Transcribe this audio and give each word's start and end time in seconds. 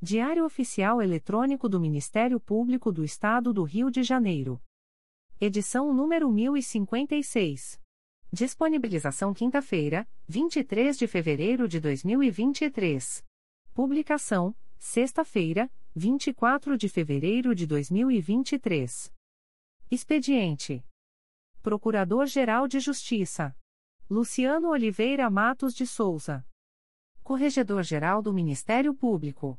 Diário 0.00 0.44
Oficial 0.44 1.02
Eletrônico 1.02 1.68
do 1.68 1.80
Ministério 1.80 2.38
Público 2.38 2.92
do 2.92 3.02
Estado 3.02 3.52
do 3.52 3.64
Rio 3.64 3.90
de 3.90 4.04
Janeiro. 4.04 4.62
Edição 5.40 5.92
número 5.92 6.30
1056. 6.30 7.80
Disponibilização 8.32 9.34
quinta-feira, 9.34 10.08
23 10.28 10.96
de 10.96 11.08
fevereiro 11.08 11.66
de 11.66 11.80
2023. 11.80 13.24
Publicação: 13.74 14.54
sexta-feira, 14.78 15.68
24 15.96 16.78
de 16.78 16.88
fevereiro 16.88 17.52
de 17.52 17.66
2023. 17.66 19.12
Expediente: 19.90 20.86
Procurador-Geral 21.60 22.68
de 22.68 22.78
Justiça 22.78 23.52
Luciano 24.08 24.68
Oliveira 24.68 25.28
Matos 25.28 25.74
de 25.74 25.84
Souza. 25.84 26.46
Corregedor-Geral 27.24 28.22
do 28.22 28.32
Ministério 28.32 28.94
Público. 28.94 29.58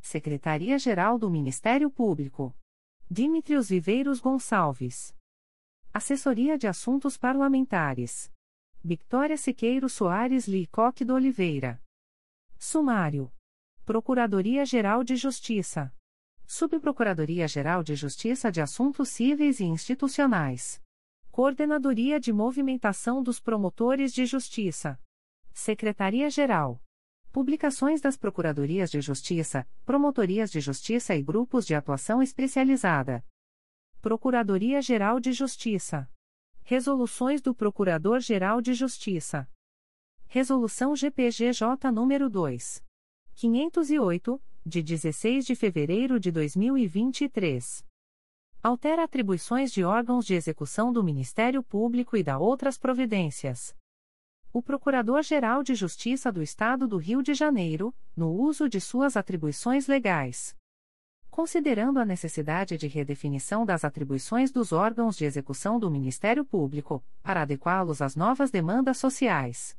Secretaria-Geral 0.00 1.18
do 1.18 1.30
Ministério 1.30 1.90
Público. 1.90 2.54
Dimitrios 3.10 3.68
Viveiros 3.68 4.20
Gonçalves. 4.20 5.14
Assessoria 5.92 6.56
de 6.56 6.66
Assuntos 6.66 7.16
Parlamentares. 7.16 8.32
Victoria 8.84 9.36
Siqueiro 9.36 9.88
Soares 9.88 10.46
Licoque 10.46 11.04
do 11.04 11.14
Oliveira. 11.14 11.82
Sumário. 12.58 13.32
Procuradoria-Geral 13.84 15.02
de 15.02 15.16
Justiça. 15.16 15.94
Subprocuradoria-Geral 16.46 17.82
de 17.82 17.94
Justiça 17.94 18.50
de 18.50 18.60
Assuntos 18.60 19.10
Cíveis 19.10 19.60
e 19.60 19.64
Institucionais. 19.64 20.82
Coordenadoria 21.30 22.18
de 22.18 22.32
Movimentação 22.32 23.22
dos 23.22 23.38
Promotores 23.40 24.12
de 24.12 24.26
Justiça. 24.26 25.00
Secretaria-Geral. 25.52 26.82
Publicações 27.38 28.00
das 28.00 28.16
Procuradorias 28.16 28.90
de 28.90 29.00
Justiça, 29.00 29.64
Promotorias 29.86 30.50
de 30.50 30.58
Justiça 30.58 31.14
e 31.14 31.22
Grupos 31.22 31.64
de 31.64 31.72
Atuação 31.72 32.20
Especializada. 32.20 33.24
Procuradoria-Geral 34.00 35.20
de 35.20 35.32
Justiça. 35.32 36.10
Resoluções 36.64 37.40
do 37.40 37.54
Procurador-Geral 37.54 38.60
de 38.60 38.74
Justiça. 38.74 39.48
Resolução 40.26 40.96
GPGJ 40.96 41.62
nº 41.92 42.28
2. 42.28 42.84
508, 43.36 44.42
de 44.66 44.82
16 44.82 45.46
de 45.46 45.54
fevereiro 45.54 46.18
de 46.18 46.32
2023. 46.32 47.86
Altera 48.60 49.04
atribuições 49.04 49.70
de 49.70 49.84
órgãos 49.84 50.26
de 50.26 50.34
execução 50.34 50.92
do 50.92 51.04
Ministério 51.04 51.62
Público 51.62 52.16
e 52.16 52.24
da 52.24 52.36
outras 52.36 52.76
providências. 52.76 53.77
O 54.50 54.62
Procurador-Geral 54.62 55.62
de 55.62 55.74
Justiça 55.74 56.32
do 56.32 56.42
Estado 56.42 56.88
do 56.88 56.96
Rio 56.96 57.22
de 57.22 57.34
Janeiro, 57.34 57.94
no 58.16 58.30
uso 58.30 58.66
de 58.66 58.80
suas 58.80 59.14
atribuições 59.14 59.86
legais. 59.86 60.56
Considerando 61.30 62.00
a 62.00 62.04
necessidade 62.04 62.78
de 62.78 62.86
redefinição 62.86 63.66
das 63.66 63.84
atribuições 63.84 64.50
dos 64.50 64.72
órgãos 64.72 65.18
de 65.18 65.26
execução 65.26 65.78
do 65.78 65.90
Ministério 65.90 66.46
Público, 66.46 67.04
para 67.22 67.42
adequá-los 67.42 68.00
às 68.00 68.16
novas 68.16 68.50
demandas 68.50 68.96
sociais. 68.96 69.76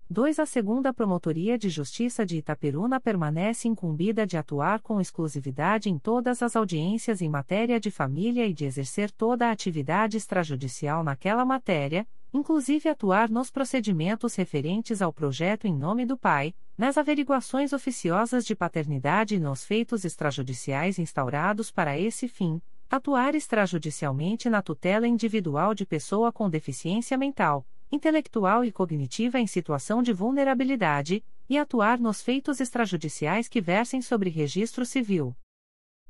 2. 0.09 0.37
A 0.37 0.45
segunda 0.45 0.93
Promotoria 0.93 1.57
de 1.57 1.69
Justiça 1.69 2.25
de 2.25 2.37
Itaperuna 2.37 2.99
permanece 2.99 3.67
incumbida 3.67 4.27
de 4.27 4.37
atuar 4.37 4.81
com 4.81 4.99
exclusividade 4.99 5.89
em 5.89 5.97
todas 5.97 6.43
as 6.43 6.55
audiências 6.55 7.21
em 7.21 7.29
matéria 7.29 7.79
de 7.79 7.89
família 7.89 8.45
e 8.45 8.53
de 8.53 8.65
exercer 8.65 9.09
toda 9.09 9.47
a 9.47 9.51
atividade 9.51 10.17
extrajudicial 10.17 11.03
naquela 11.03 11.45
matéria, 11.45 12.05
inclusive 12.33 12.89
atuar 12.89 13.29
nos 13.29 13.49
procedimentos 13.49 14.35
referentes 14.35 15.01
ao 15.01 15.13
projeto 15.13 15.65
em 15.65 15.73
nome 15.73 16.05
do 16.05 16.17
pai, 16.17 16.53
nas 16.77 16.97
averiguações 16.97 17.71
oficiosas 17.71 18.45
de 18.45 18.55
paternidade 18.55 19.35
e 19.35 19.39
nos 19.39 19.63
feitos 19.63 20.03
extrajudiciais 20.03 20.97
instaurados 20.97 21.69
para 21.69 21.97
esse 21.97 22.27
fim, 22.27 22.61
atuar 22.89 23.35
extrajudicialmente 23.35 24.49
na 24.49 24.61
tutela 24.61 25.07
individual 25.07 25.73
de 25.73 25.85
pessoa 25.85 26.31
com 26.31 26.49
deficiência 26.49 27.17
mental, 27.17 27.65
intelectual 27.91 28.65
e 28.65 28.71
cognitiva 28.71 29.39
em 29.39 29.45
situação 29.45 30.01
de 30.01 30.11
vulnerabilidade, 30.11 31.23
e 31.49 31.57
atuar 31.57 31.99
nos 31.99 32.21
feitos 32.21 32.59
extrajudiciais 32.59 33.47
que 33.47 33.61
versem 33.61 34.01
sobre 34.01 34.29
registro 34.29 34.85
civil. 34.85 35.35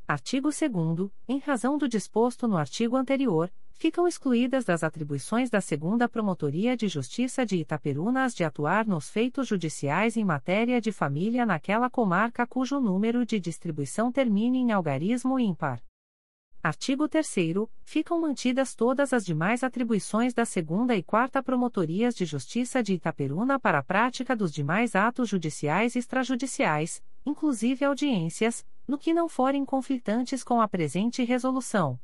Artigo 0.07 0.49
2 0.49 1.11
em 1.27 1.39
razão 1.39 1.77
do 1.77 1.87
disposto 1.87 2.47
no 2.47 2.55
artigo 2.55 2.95
anterior, 2.95 3.51
ficam 3.73 4.07
excluídas 4.07 4.65
das 4.65 4.83
atribuições 4.83 5.49
da 5.49 5.59
Segunda 5.59 6.07
Promotoria 6.07 6.77
de 6.77 6.87
Justiça 6.87 7.45
de 7.45 7.57
Itaperuna 7.57 8.23
as 8.23 8.33
de 8.33 8.43
atuar 8.43 8.85
nos 8.85 9.09
feitos 9.09 9.47
judiciais 9.47 10.15
em 10.15 10.23
matéria 10.23 10.79
de 10.79 10.91
família 10.91 11.45
naquela 11.45 11.89
comarca 11.89 12.47
cujo 12.47 12.79
número 12.79 13.25
de 13.25 13.39
distribuição 13.39 14.11
termine 14.11 14.59
em 14.59 14.71
algarismo 14.71 15.39
ímpar. 15.39 15.81
Artigo 16.63 17.09
3 17.09 17.27
ficam 17.83 18.21
mantidas 18.21 18.73
todas 18.73 19.11
as 19.11 19.25
demais 19.25 19.65
atribuições 19.65 20.33
da 20.33 20.45
Segunda 20.45 20.95
e 20.95 21.03
Quarta 21.03 21.43
Promotorias 21.43 22.15
de 22.15 22.23
Justiça 22.23 22.81
de 22.81 22.93
Itaperuna 22.93 23.59
para 23.59 23.79
a 23.79 23.83
prática 23.83 24.33
dos 24.33 24.49
demais 24.49 24.95
atos 24.95 25.27
judiciais 25.27 25.93
e 25.93 25.99
extrajudiciais, 25.99 27.03
inclusive 27.25 27.83
audiências, 27.83 28.65
no 28.87 28.97
que 28.97 29.13
não 29.13 29.27
forem 29.27 29.65
conflitantes 29.65 30.41
com 30.41 30.61
a 30.61 30.67
presente 30.69 31.21
resolução. 31.25 31.99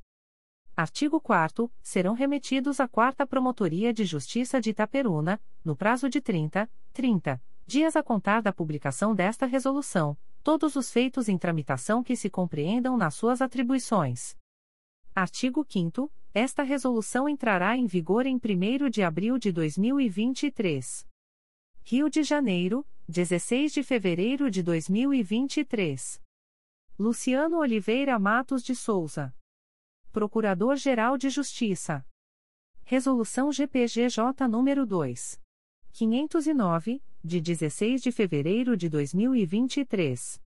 Artigo 0.80 1.20
4 1.20 1.70
serão 1.82 2.14
remetidos 2.14 2.80
à 2.80 2.88
Quarta 2.88 3.28
Promotoria 3.28 3.92
de 3.92 4.06
Justiça 4.06 4.62
de 4.62 4.70
Itaperuna, 4.70 5.38
no 5.62 5.76
prazo 5.76 6.08
de 6.08 6.22
30, 6.22 6.72
30 6.94 7.44
dias 7.68 7.98
a 7.98 8.02
contar 8.02 8.42
da 8.42 8.54
publicação 8.54 9.14
desta 9.14 9.46
resolução, 9.46 10.18
todos 10.42 10.78
os 10.78 10.90
feitos 10.90 11.28
em 11.28 11.38
tramitação 11.38 12.02
que 12.02 12.16
se 12.16 12.30
compreendam 12.30 12.96
nas 12.96 13.14
suas 13.14 13.42
atribuições. 13.42 14.38
Artigo 15.14 15.66
5 15.68 16.10
esta 16.34 16.64
resolução 16.64 17.28
entrará 17.28 17.76
em 17.76 17.86
vigor 17.86 18.26
em 18.26 18.38
1 18.38 18.90
de 18.90 19.04
abril 19.04 19.38
de 19.38 19.52
2023. 19.52 21.06
Rio 21.84 22.10
de 22.10 22.24
Janeiro, 22.24 22.88
16 23.06 23.74
de 23.74 23.84
fevereiro 23.84 24.50
de 24.50 24.64
2023. 24.64 26.22
Luciano 26.98 27.58
Oliveira 27.58 28.18
Matos 28.18 28.64
de 28.64 28.74
Souza. 28.74 29.34
Procurador-Geral 30.12 31.20
de 31.20 31.30
Justiça. 31.30 32.04
Resolução 32.84 33.52
GPGJ 33.52 34.48
nº 34.48 34.86
2. 34.86 35.40
509, 35.92 37.04
de 37.24 37.40
16 37.40 38.02
de 38.02 38.12
fevereiro 38.12 38.76
de 38.76 38.90
2023. 38.90 40.42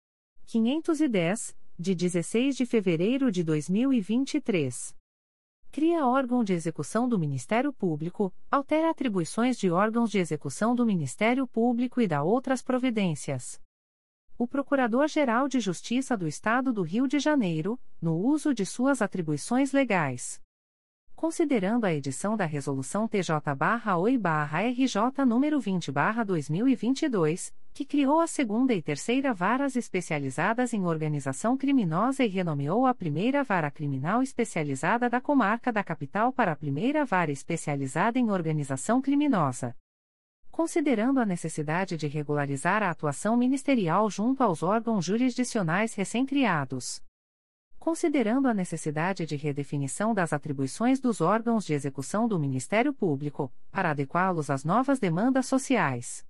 510, 0.45 1.57
de 1.79 1.95
16 1.95 2.55
de 2.55 2.67
fevereiro 2.67 3.31
de 3.31 3.43
2023. 3.43 4.95
Cria 5.71 6.05
órgão 6.05 6.43
de 6.43 6.53
execução 6.53 7.09
do 7.09 7.17
Ministério 7.17 7.73
Público, 7.73 8.31
altera 8.51 8.91
atribuições 8.91 9.57
de 9.57 9.71
órgãos 9.71 10.11
de 10.11 10.19
execução 10.19 10.75
do 10.75 10.85
Ministério 10.85 11.47
Público 11.47 11.99
e 11.99 12.07
dá 12.07 12.21
outras 12.21 12.61
providências. 12.61 13.59
O 14.37 14.47
Procurador-Geral 14.47 15.47
de 15.47 15.59
Justiça 15.59 16.15
do 16.15 16.27
Estado 16.27 16.71
do 16.71 16.83
Rio 16.83 17.07
de 17.07 17.17
Janeiro, 17.17 17.79
no 17.99 18.15
uso 18.17 18.53
de 18.53 18.67
suas 18.67 19.01
atribuições 19.01 19.71
legais 19.71 20.39
considerando 21.19 21.83
a 21.83 21.93
edição 21.93 22.37
da 22.37 22.45
Resolução 22.45 23.05
TJ-OI-RJ 23.05 25.01
nº 25.17 25.59
20-2022, 25.59 27.51
que 27.73 27.83
criou 27.83 28.21
a 28.21 28.27
segunda 28.27 28.73
e 28.73 28.81
terceira 28.81 29.33
varas 29.33 29.75
especializadas 29.75 30.73
em 30.73 30.85
organização 30.85 31.57
criminosa 31.57 32.23
e 32.23 32.29
renomeou 32.29 32.85
a 32.85 32.93
primeira 32.93 33.43
vara 33.43 33.69
criminal 33.69 34.23
especializada 34.23 35.09
da 35.09 35.19
comarca 35.19 35.73
da 35.73 35.83
capital 35.83 36.31
para 36.31 36.53
a 36.53 36.55
primeira 36.55 37.03
vara 37.03 37.33
especializada 37.33 38.17
em 38.17 38.31
organização 38.31 39.01
criminosa. 39.01 39.75
Considerando 40.49 41.19
a 41.19 41.25
necessidade 41.25 41.97
de 41.97 42.07
regularizar 42.07 42.81
a 42.81 42.89
atuação 42.89 43.35
ministerial 43.35 44.09
junto 44.09 44.41
aos 44.41 44.63
órgãos 44.63 45.03
jurisdicionais 45.03 45.93
recém-criados 45.95 47.01
considerando 47.79 48.47
a 48.47 48.53
necessidade 48.53 49.25
de 49.25 49.35
redefinição 49.35 50.13
das 50.13 50.33
atribuições 50.33 50.99
dos 50.99 51.21
órgãos 51.21 51.65
de 51.65 51.73
execução 51.73 52.27
do 52.27 52.37
Ministério 52.37 52.93
Público, 52.93 53.51
para 53.71 53.91
adequá-los 53.91 54.49
às 54.49 54.65
novas 54.65 54.99
demandas 54.99 55.45
sociais. 55.45 56.25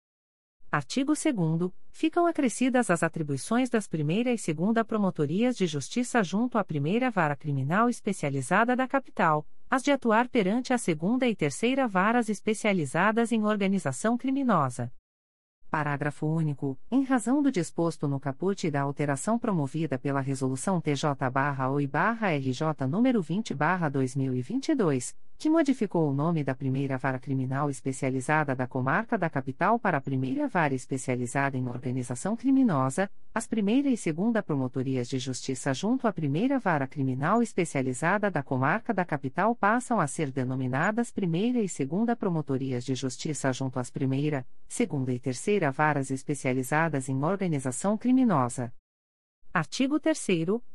Artigo 0.70 1.12
2 1.12 1.72
Ficam 1.90 2.24
acrescidas 2.24 2.88
as 2.88 3.02
atribuições 3.02 3.68
das 3.68 3.88
primeira 3.88 4.32
e 4.32 4.38
segunda 4.38 4.84
promotorias 4.84 5.56
de 5.56 5.66
justiça 5.66 6.22
junto 6.22 6.56
à 6.56 6.62
primeira 6.62 7.10
vara 7.10 7.34
criminal 7.34 7.88
especializada 7.88 8.76
da 8.76 8.86
capital, 8.86 9.44
as 9.68 9.82
de 9.82 9.90
atuar 9.90 10.28
perante 10.28 10.72
a 10.72 10.78
segunda 10.78 11.26
e 11.26 11.34
terceira 11.34 11.88
varas 11.88 12.28
especializadas 12.28 13.32
em 13.32 13.44
organização 13.44 14.16
criminosa. 14.16 14.92
Parágrafo 15.72 16.26
único. 16.26 16.78
Em 16.90 17.02
razão 17.02 17.42
do 17.42 17.50
disposto 17.50 18.06
no 18.06 18.20
caput 18.20 18.66
e 18.66 18.70
da 18.70 18.82
alteração 18.82 19.38
promovida 19.38 19.98
pela 19.98 20.20
Resolução 20.20 20.78
TJ-OI-RJ 20.82 22.66
nº 22.86 23.54
20-2022, 23.90 25.14
que 25.42 25.50
modificou 25.50 26.08
o 26.08 26.14
nome 26.14 26.44
da 26.44 26.54
primeira 26.54 26.96
vara 26.96 27.18
criminal 27.18 27.68
especializada 27.68 28.54
da 28.54 28.64
comarca 28.64 29.18
da 29.18 29.28
capital 29.28 29.76
para 29.76 29.98
a 29.98 30.00
primeira 30.00 30.46
vara 30.46 30.72
especializada 30.72 31.58
em 31.58 31.66
organização 31.66 32.36
criminosa, 32.36 33.10
as 33.34 33.44
primeira 33.44 33.88
e 33.88 33.96
segunda 33.96 34.40
promotorias 34.40 35.08
de 35.08 35.18
justiça 35.18 35.74
junto 35.74 36.06
à 36.06 36.12
primeira 36.12 36.60
vara 36.60 36.86
criminal 36.86 37.42
especializada 37.42 38.30
da 38.30 38.40
comarca 38.40 38.94
da 38.94 39.04
capital 39.04 39.52
passam 39.56 39.98
a 39.98 40.06
ser 40.06 40.30
denominadas 40.30 41.10
primeira 41.10 41.58
e 41.58 41.68
segunda 41.68 42.14
promotorias 42.14 42.84
de 42.84 42.94
justiça 42.94 43.52
junto 43.52 43.80
às 43.80 43.90
primeira, 43.90 44.46
segunda 44.68 45.12
e 45.12 45.18
terceira 45.18 45.72
varas 45.72 46.12
especializadas 46.12 47.08
em 47.08 47.20
organização 47.24 47.98
criminosa. 47.98 48.72
Artigo 49.52 49.98
3 49.98 50.24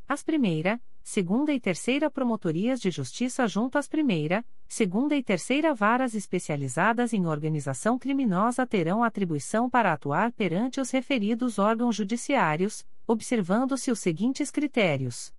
As 0.10 0.24
primeira, 0.24 0.78
segunda 1.10 1.54
e 1.54 1.60
terceira 1.60 2.12
promotorias 2.12 2.82
de 2.82 2.92
justiça 2.92 3.48
junto 3.48 3.78
às 3.78 3.88
primeira, 3.88 4.44
segunda 4.68 5.16
e 5.16 5.24
terceira 5.24 5.74
varas 5.74 6.14
especializadas 6.14 7.14
em 7.14 7.26
organização 7.26 7.98
criminosa 7.98 8.68
terão 8.68 9.02
atribuição 9.02 9.70
para 9.70 9.94
atuar 9.94 10.34
perante 10.34 10.82
os 10.82 10.92
referidos 10.92 11.60
órgãos 11.60 11.96
judiciários, 11.96 12.86
observando-se 13.08 13.90
os 13.90 14.00
seguintes 14.00 14.52
critérios: 14.52 15.34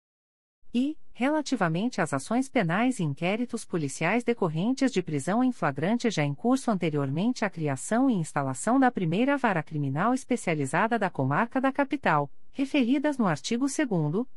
e, 0.72 0.96
relativamente 1.18 2.00
às 2.00 2.14
ações 2.14 2.48
penais 2.48 3.00
e 3.00 3.02
inquéritos 3.02 3.64
policiais 3.64 4.22
decorrentes 4.22 4.92
de 4.92 5.02
prisão 5.02 5.42
em 5.42 5.50
flagrante 5.50 6.08
já 6.12 6.22
em 6.22 6.32
curso 6.32 6.70
anteriormente 6.70 7.44
à 7.44 7.50
criação 7.50 8.08
e 8.08 8.14
instalação 8.14 8.78
da 8.78 8.88
primeira 8.88 9.37
vara 9.37 9.60
criminal 9.60 10.14
especializada 10.14 10.96
da 10.96 11.10
comarca 11.10 11.60
da 11.60 11.72
capital, 11.72 12.30
referidas 12.52 13.18
no 13.18 13.26
artigo 13.26 13.66
2 13.66 13.78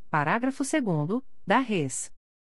parágrafo 0.09 0.63
2 0.63 1.21
da 1.45 1.59
Res. 1.59 2.11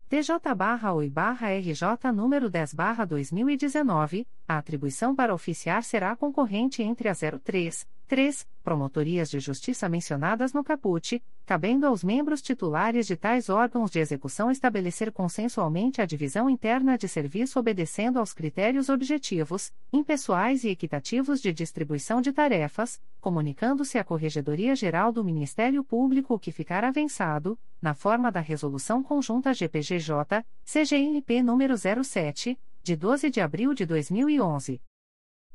TJ-OI-RJ 0.09 1.85
número 2.13 2.51
10-2019, 2.51 4.27
a 4.49 4.59
atribuição 4.59 5.15
para 5.15 5.33
oficiar 5.33 5.85
será 5.85 6.17
concorrente 6.17 6.83
entre 6.83 7.09
a 7.09 7.15
03, 7.15 7.87
3, 8.07 8.47
promotorias 8.63 9.29
de 9.29 9.41
justiça 9.41 9.89
mencionadas 9.89 10.53
no 10.53 10.63
caput, 10.63 11.23
cabendo 11.45 11.87
aos 11.87 12.05
membros 12.05 12.41
titulares 12.41 13.07
de 13.07 13.17
tais 13.17 13.49
órgãos 13.49 13.91
de 13.91 13.99
execução 13.99 14.51
estabelecer 14.51 15.13
consensualmente 15.13 16.01
a 16.01 16.07
divisão 16.07 16.49
interna 16.49 16.97
de 16.97 17.09
serviço 17.09 17.59
obedecendo 17.59 18.19
aos 18.19 18.33
critérios 18.33 18.89
objetivos, 18.89 19.73
impessoais 19.93 20.65
e 20.65 20.69
equitativos 20.69 21.41
de 21.41 21.53
distribuição 21.53 22.21
de 22.21 22.33
tarefas, 22.33 23.01
comunicando-se 23.21 23.99
à 23.99 24.05
Corregedoria 24.05 24.75
Geral 24.77 25.11
do 25.11 25.25
Ministério 25.25 25.83
Público 25.83 26.35
o 26.35 26.39
que 26.39 26.53
ficar 26.53 26.85
avançado, 26.85 27.59
na 27.83 27.95
forma 27.95 28.31
da 28.31 28.41
Resolução 28.41 29.03
Conjunta 29.03 29.53
GPGJ, 29.53 30.45
CGNP 30.65 31.43
número 31.43 31.75
07, 31.77 32.59
de 32.83 32.97
12 32.97 33.31
de 33.31 33.41
abril 33.41 33.75
de 33.75 33.85
2011. 33.85 34.81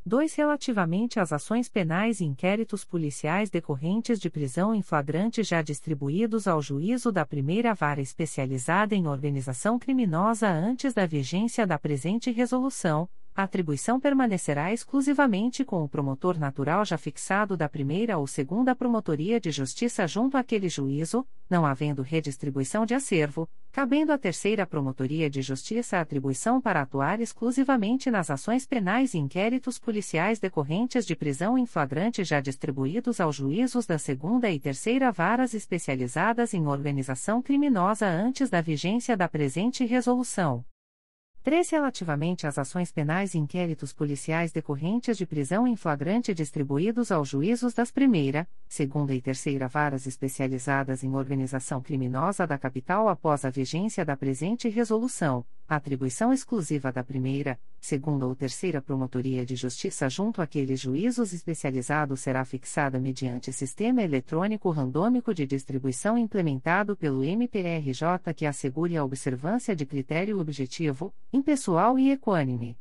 2. 0.03 0.33
Relativamente 0.33 1.19
às 1.19 1.31
ações 1.31 1.69
penais 1.69 2.21
e 2.21 2.25
inquéritos 2.25 2.83
policiais 2.83 3.51
decorrentes 3.51 4.19
de 4.19 4.31
prisão 4.31 4.73
em 4.73 4.81
flagrante 4.81 5.43
já 5.43 5.61
distribuídos 5.61 6.47
ao 6.47 6.59
juízo 6.59 7.11
da 7.11 7.23
primeira 7.23 7.75
vara 7.75 8.01
especializada 8.01 8.95
em 8.95 9.07
organização 9.07 9.77
criminosa 9.77 10.49
antes 10.49 10.93
da 10.93 11.05
vigência 11.05 11.67
da 11.67 11.77
presente 11.77 12.31
resolução, 12.31 13.07
a 13.33 13.43
atribuição 13.43 13.99
permanecerá 13.99 14.73
exclusivamente 14.73 15.63
com 15.63 15.83
o 15.83 15.87
promotor 15.87 16.37
natural 16.37 16.83
já 16.83 16.97
fixado 16.97 17.55
da 17.55 17.69
primeira 17.69 18.17
ou 18.17 18.27
segunda 18.27 18.75
Promotoria 18.75 19.39
de 19.39 19.51
Justiça 19.51 20.05
junto 20.05 20.35
àquele 20.35 20.67
juízo, 20.67 21.25
não 21.49 21.65
havendo 21.65 22.01
redistribuição 22.01 22.85
de 22.85 22.93
acervo, 22.93 23.47
cabendo 23.71 24.11
à 24.11 24.17
terceira 24.17 24.65
Promotoria 24.65 25.29
de 25.29 25.41
Justiça 25.41 25.97
a 25.97 26.01
atribuição 26.01 26.59
para 26.59 26.81
atuar 26.81 27.21
exclusivamente 27.21 28.11
nas 28.11 28.29
ações 28.29 28.65
penais 28.65 29.13
e 29.13 29.17
inquéritos 29.17 29.79
policiais 29.79 30.39
decorrentes 30.39 31.05
de 31.05 31.15
prisão 31.15 31.57
em 31.57 31.65
flagrante 31.65 32.25
já 32.25 32.41
distribuídos 32.41 33.21
aos 33.21 33.37
juízos 33.37 33.85
da 33.85 33.97
segunda 33.97 34.51
e 34.51 34.59
terceira 34.59 35.09
varas 35.09 35.53
especializadas 35.53 36.53
em 36.53 36.67
organização 36.67 37.41
criminosa 37.41 38.07
antes 38.07 38.49
da 38.49 38.59
vigência 38.59 39.15
da 39.15 39.29
presente 39.29 39.85
resolução. 39.85 40.65
3. 41.43 41.71
Relativamente 41.71 42.45
às 42.45 42.59
ações 42.59 42.91
penais 42.91 43.33
e 43.33 43.39
inquéritos 43.39 43.91
policiais 43.91 44.51
decorrentes 44.51 45.17
de 45.17 45.25
prisão 45.25 45.67
em 45.67 45.75
flagrante 45.75 46.35
distribuídos 46.35 47.11
aos 47.11 47.29
juízos 47.29 47.73
das 47.73 47.89
primeira, 47.89 48.47
segunda 48.67 49.11
e 49.11 49.19
terceira 49.19 49.67
varas 49.67 50.05
especializadas 50.05 51.03
em 51.03 51.15
organização 51.15 51.81
criminosa 51.81 52.45
da 52.45 52.59
capital 52.59 53.09
após 53.09 53.43
a 53.43 53.49
vigência 53.49 54.05
da 54.05 54.15
presente 54.15 54.69
resolução, 54.69 55.43
atribuição 55.67 56.31
exclusiva 56.31 56.91
da 56.91 57.03
primeira, 57.03 57.59
segunda 57.81 58.27
ou 58.27 58.35
terceira 58.35 58.79
promotoria 58.79 59.43
de 59.43 59.55
justiça 59.55 60.07
junto 60.07 60.39
àqueles 60.39 60.79
juízos 60.79 61.33
especializados 61.33 62.19
será 62.19 62.45
fixada 62.45 62.99
mediante 62.99 63.51
sistema 63.51 64.03
eletrônico 64.03 64.69
randômico 64.69 65.33
de 65.33 65.47
distribuição 65.47 66.15
implementado 66.15 66.95
pelo 66.95 67.23
MPRJ 67.23 68.33
que 68.35 68.45
assegure 68.45 68.95
a 68.95 69.03
observância 69.03 69.75
de 69.75 69.85
critério 69.85 70.39
objetivo, 70.39 71.11
impessoal 71.33 71.97
e 71.97 72.11
equânime. 72.11 72.77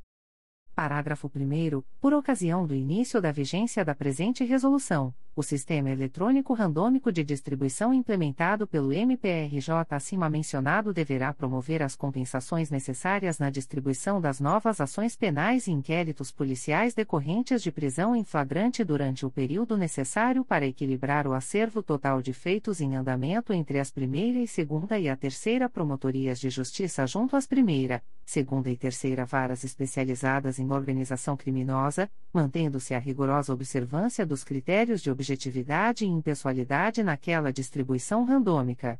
Parágrafo 0.74 1.30
1 1.34 1.82
Por 2.00 2.12
ocasião 2.12 2.66
do 2.66 2.74
início 2.74 3.20
da 3.20 3.32
vigência 3.32 3.84
da 3.84 3.94
presente 3.94 4.44
resolução, 4.44 5.14
o 5.34 5.42
sistema 5.42 5.90
eletrônico 5.90 6.52
randômico 6.52 7.12
de 7.12 7.22
distribuição 7.22 7.94
implementado 7.94 8.66
pelo 8.66 8.92
MPRJ 8.92 9.86
acima 9.90 10.28
mencionado 10.28 10.92
deverá 10.92 11.32
promover 11.32 11.82
as 11.82 11.94
compensações 11.94 12.70
necessárias 12.70 13.38
na 13.38 13.48
distribuição 13.48 14.20
das 14.20 14.40
novas 14.40 14.80
ações 14.80 15.16
penais 15.16 15.66
e 15.66 15.72
inquéritos 15.72 16.32
policiais 16.32 16.94
decorrentes 16.94 17.62
de 17.62 17.70
prisão 17.70 18.14
em 18.16 18.24
flagrante 18.24 18.82
durante 18.82 19.24
o 19.24 19.30
período 19.30 19.76
necessário 19.76 20.44
para 20.44 20.66
equilibrar 20.66 21.26
o 21.26 21.32
acervo 21.32 21.82
total 21.82 22.20
de 22.20 22.32
feitos 22.32 22.80
em 22.80 22.96
andamento 22.96 23.52
entre 23.52 23.78
as 23.78 23.90
primeira 23.90 24.38
e 24.38 24.48
segunda 24.48 24.98
e 24.98 25.08
a 25.08 25.16
terceira 25.16 25.68
promotorias 25.68 26.40
de 26.40 26.50
justiça 26.50 27.06
junto 27.06 27.36
às 27.36 27.46
primeira, 27.46 28.02
segunda 28.24 28.70
e 28.70 28.76
terceira 28.76 29.24
varas 29.24 29.64
especializadas 29.64 30.58
em 30.58 30.70
organização 30.70 31.36
criminosa, 31.36 32.10
mantendo-se 32.32 32.94
a 32.94 32.98
rigorosa 32.98 33.52
observância 33.52 34.24
dos 34.24 34.44
critérios 34.44 35.00
de 35.00 35.10
objetividade 35.20 36.06
e 36.06 36.08
impessoalidade 36.08 37.02
naquela 37.02 37.52
distribuição 37.52 38.24
randômica. 38.24 38.98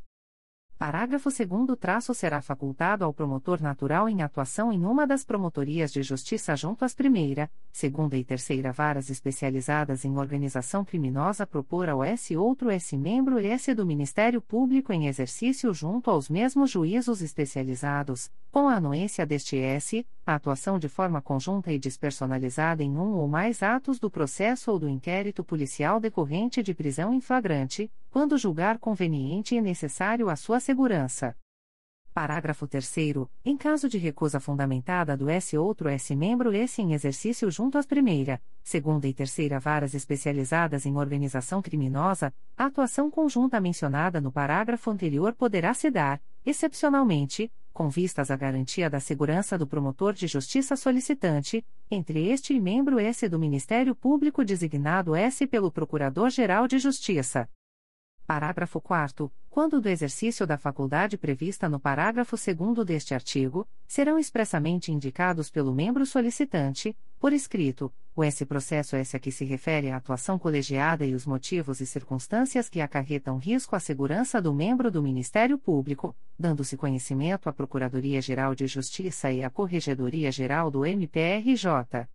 Parágrafo 0.80 1.28
2 1.28 1.78
traço 1.78 2.14
será 2.14 2.40
facultado 2.40 3.04
ao 3.04 3.12
promotor 3.12 3.60
natural 3.60 4.08
em 4.08 4.22
atuação 4.22 4.72
em 4.72 4.82
uma 4.82 5.06
das 5.06 5.22
promotorias 5.22 5.92
de 5.92 6.02
justiça 6.02 6.56
junto 6.56 6.86
às 6.86 6.94
primeira, 6.94 7.50
segunda 7.70 8.16
e 8.16 8.24
terceira 8.24 8.72
varas 8.72 9.10
especializadas 9.10 10.06
em 10.06 10.16
organização 10.16 10.82
criminosa 10.82 11.46
propor 11.46 11.90
ao 11.90 12.02
S 12.02 12.34
outro 12.34 12.70
S 12.70 12.96
membro 12.96 13.38
S 13.38 13.74
do 13.74 13.84
Ministério 13.84 14.40
Público 14.40 14.90
em 14.90 15.06
exercício 15.06 15.74
junto 15.74 16.10
aos 16.10 16.30
mesmos 16.30 16.70
juízos 16.70 17.20
especializados, 17.20 18.30
com 18.50 18.66
a 18.66 18.76
anuência 18.76 19.26
deste 19.26 19.58
S, 19.58 20.06
a 20.26 20.36
atuação 20.36 20.78
de 20.78 20.88
forma 20.88 21.20
conjunta 21.20 21.70
e 21.70 21.78
despersonalizada 21.78 22.82
em 22.82 22.96
um 22.96 23.16
ou 23.16 23.28
mais 23.28 23.62
atos 23.62 23.98
do 23.98 24.10
processo 24.10 24.70
ou 24.70 24.78
do 24.78 24.88
inquérito 24.88 25.44
policial 25.44 26.00
decorrente 26.00 26.62
de 26.62 26.72
prisão 26.72 27.12
em 27.12 27.20
flagrante, 27.20 27.92
quando 28.10 28.36
julgar 28.36 28.78
conveniente 28.78 29.54
e 29.54 29.60
necessário 29.60 30.28
à 30.28 30.36
sua 30.36 30.58
segurança. 30.70 31.36
Parágrafo 32.14 32.64
3 32.64 32.94
Em 33.44 33.56
caso 33.56 33.88
de 33.88 33.98
recusa 33.98 34.38
fundamentada 34.38 35.16
do 35.16 35.28
S 35.28 35.58
outro 35.58 35.88
S 35.88 36.14
membro 36.14 36.52
S 36.52 36.80
em 36.80 36.92
exercício 36.92 37.50
junto 37.50 37.76
às 37.76 37.86
primeira, 37.86 38.40
segunda 38.62 39.08
e 39.08 39.12
terceira 39.12 39.58
varas 39.58 39.94
especializadas 39.94 40.86
em 40.86 40.96
organização 40.96 41.60
criminosa, 41.60 42.32
a 42.56 42.66
atuação 42.66 43.10
conjunta 43.10 43.60
mencionada 43.60 44.20
no 44.20 44.30
parágrafo 44.30 44.92
anterior 44.92 45.34
poderá 45.34 45.74
se 45.74 45.90
dar, 45.90 46.22
excepcionalmente, 46.46 47.50
com 47.72 47.88
vistas 47.88 48.30
à 48.30 48.36
garantia 48.36 48.88
da 48.88 49.00
segurança 49.00 49.58
do 49.58 49.66
promotor 49.66 50.12
de 50.12 50.28
justiça 50.28 50.76
solicitante, 50.76 51.66
entre 51.90 52.28
este 52.28 52.54
e 52.54 52.60
membro 52.60 53.00
S 53.00 53.28
do 53.28 53.40
Ministério 53.40 53.92
Público 53.92 54.44
designado 54.44 55.16
S 55.16 55.44
pelo 55.48 55.72
Procurador-Geral 55.72 56.68
de 56.68 56.78
Justiça. 56.78 57.48
Parágrafo 58.30 58.80
4 58.80 59.28
Quando 59.50 59.80
do 59.80 59.88
exercício 59.88 60.46
da 60.46 60.56
faculdade 60.56 61.18
prevista 61.18 61.68
no 61.68 61.80
parágrafo 61.80 62.36
2 62.36 62.86
deste 62.86 63.12
artigo, 63.12 63.66
serão 63.88 64.20
expressamente 64.20 64.92
indicados 64.92 65.50
pelo 65.50 65.74
membro 65.74 66.06
solicitante, 66.06 66.96
por 67.18 67.32
escrito, 67.32 67.92
o 68.14 68.22
S 68.22 68.46
processo 68.46 68.94
S 68.94 69.16
a 69.16 69.18
que 69.18 69.32
se 69.32 69.44
refere 69.44 69.90
à 69.90 69.96
atuação 69.96 70.38
colegiada 70.38 71.04
e 71.04 71.12
os 71.12 71.26
motivos 71.26 71.80
e 71.80 71.86
circunstâncias 71.86 72.68
que 72.68 72.80
acarretam 72.80 73.36
risco 73.36 73.74
à 73.74 73.80
segurança 73.80 74.40
do 74.40 74.54
membro 74.54 74.92
do 74.92 75.02
Ministério 75.02 75.58
Público, 75.58 76.14
dando-se 76.38 76.76
conhecimento 76.76 77.48
à 77.48 77.52
Procuradoria-Geral 77.52 78.54
de 78.54 78.68
Justiça 78.68 79.32
e 79.32 79.42
à 79.42 79.50
Corregedoria-Geral 79.50 80.70
do 80.70 80.86
MPRJ. 80.86 82.06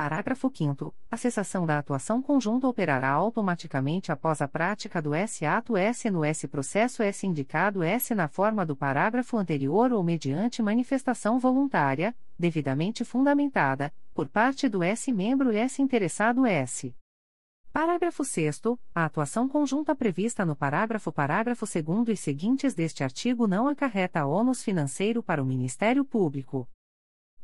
Parágrafo 0.00 0.50
5 0.50 0.94
A 1.10 1.16
cessação 1.18 1.66
da 1.66 1.78
atuação 1.78 2.22
conjunta 2.22 2.66
operará 2.66 3.10
automaticamente 3.10 4.10
após 4.10 4.40
a 4.40 4.48
prática 4.48 5.02
do 5.02 5.12
S 5.12 5.44
ato 5.44 5.76
S 5.76 6.10
no 6.10 6.24
S 6.24 6.48
processo 6.48 7.02
S 7.02 7.26
indicado 7.26 7.82
S 7.82 8.14
na 8.14 8.26
forma 8.26 8.64
do 8.64 8.74
parágrafo 8.74 9.36
anterior 9.36 9.92
ou 9.92 10.02
mediante 10.02 10.62
manifestação 10.62 11.38
voluntária, 11.38 12.16
devidamente 12.38 13.04
fundamentada, 13.04 13.92
por 14.14 14.26
parte 14.26 14.70
do 14.70 14.82
S 14.82 15.12
membro 15.12 15.52
S 15.52 15.82
interessado 15.82 16.46
S. 16.46 16.96
Parágrafo 17.70 18.24
6 18.24 18.62
A 18.94 19.04
atuação 19.04 19.46
conjunta 19.46 19.94
prevista 19.94 20.46
no 20.46 20.56
parágrafo 20.56 21.12
parágrafo 21.12 21.66
2 21.66 22.08
e 22.08 22.16
seguintes 22.16 22.72
deste 22.72 23.04
artigo 23.04 23.46
não 23.46 23.68
acarreta 23.68 24.24
ônus 24.24 24.62
financeiro 24.62 25.22
para 25.22 25.42
o 25.42 25.46
Ministério 25.46 26.06
Público. 26.06 26.66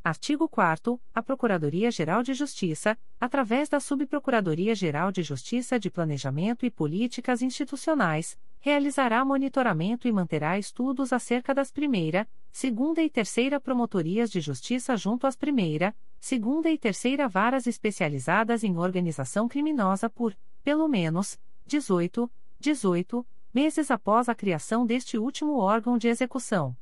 Artigo 0.06 0.48
4 0.48 1.00
A 1.12 1.20
Procuradoria-Geral 1.20 2.22
de 2.22 2.32
Justiça, 2.32 2.96
através 3.20 3.68
da 3.68 3.80
Subprocuradoria-Geral 3.80 5.10
de 5.10 5.20
Justiça 5.20 5.80
de 5.80 5.90
Planejamento 5.90 6.64
e 6.64 6.70
Políticas 6.70 7.42
Institucionais, 7.42 8.38
realizará 8.60 9.24
monitoramento 9.24 10.06
e 10.06 10.12
manterá 10.12 10.60
estudos 10.60 11.12
acerca 11.12 11.52
das 11.52 11.72
primeira, 11.72 12.24
segunda 12.52 13.02
e 13.02 13.10
terceira 13.10 13.58
promotorias 13.58 14.30
de 14.30 14.40
justiça 14.40 14.96
junto 14.96 15.26
às 15.26 15.34
primeira, 15.34 15.92
segunda 16.20 16.70
e 16.70 16.78
terceira 16.78 17.26
varas 17.26 17.66
especializadas 17.66 18.62
em 18.62 18.78
organização 18.78 19.48
criminosa 19.48 20.08
por, 20.08 20.36
pelo 20.62 20.86
menos, 20.86 21.36
18, 21.66 22.30
18 22.60 23.26
meses 23.52 23.90
após 23.90 24.28
a 24.28 24.36
criação 24.36 24.86
deste 24.86 25.18
último 25.18 25.58
órgão 25.58 25.98
de 25.98 26.06
execução 26.06 26.76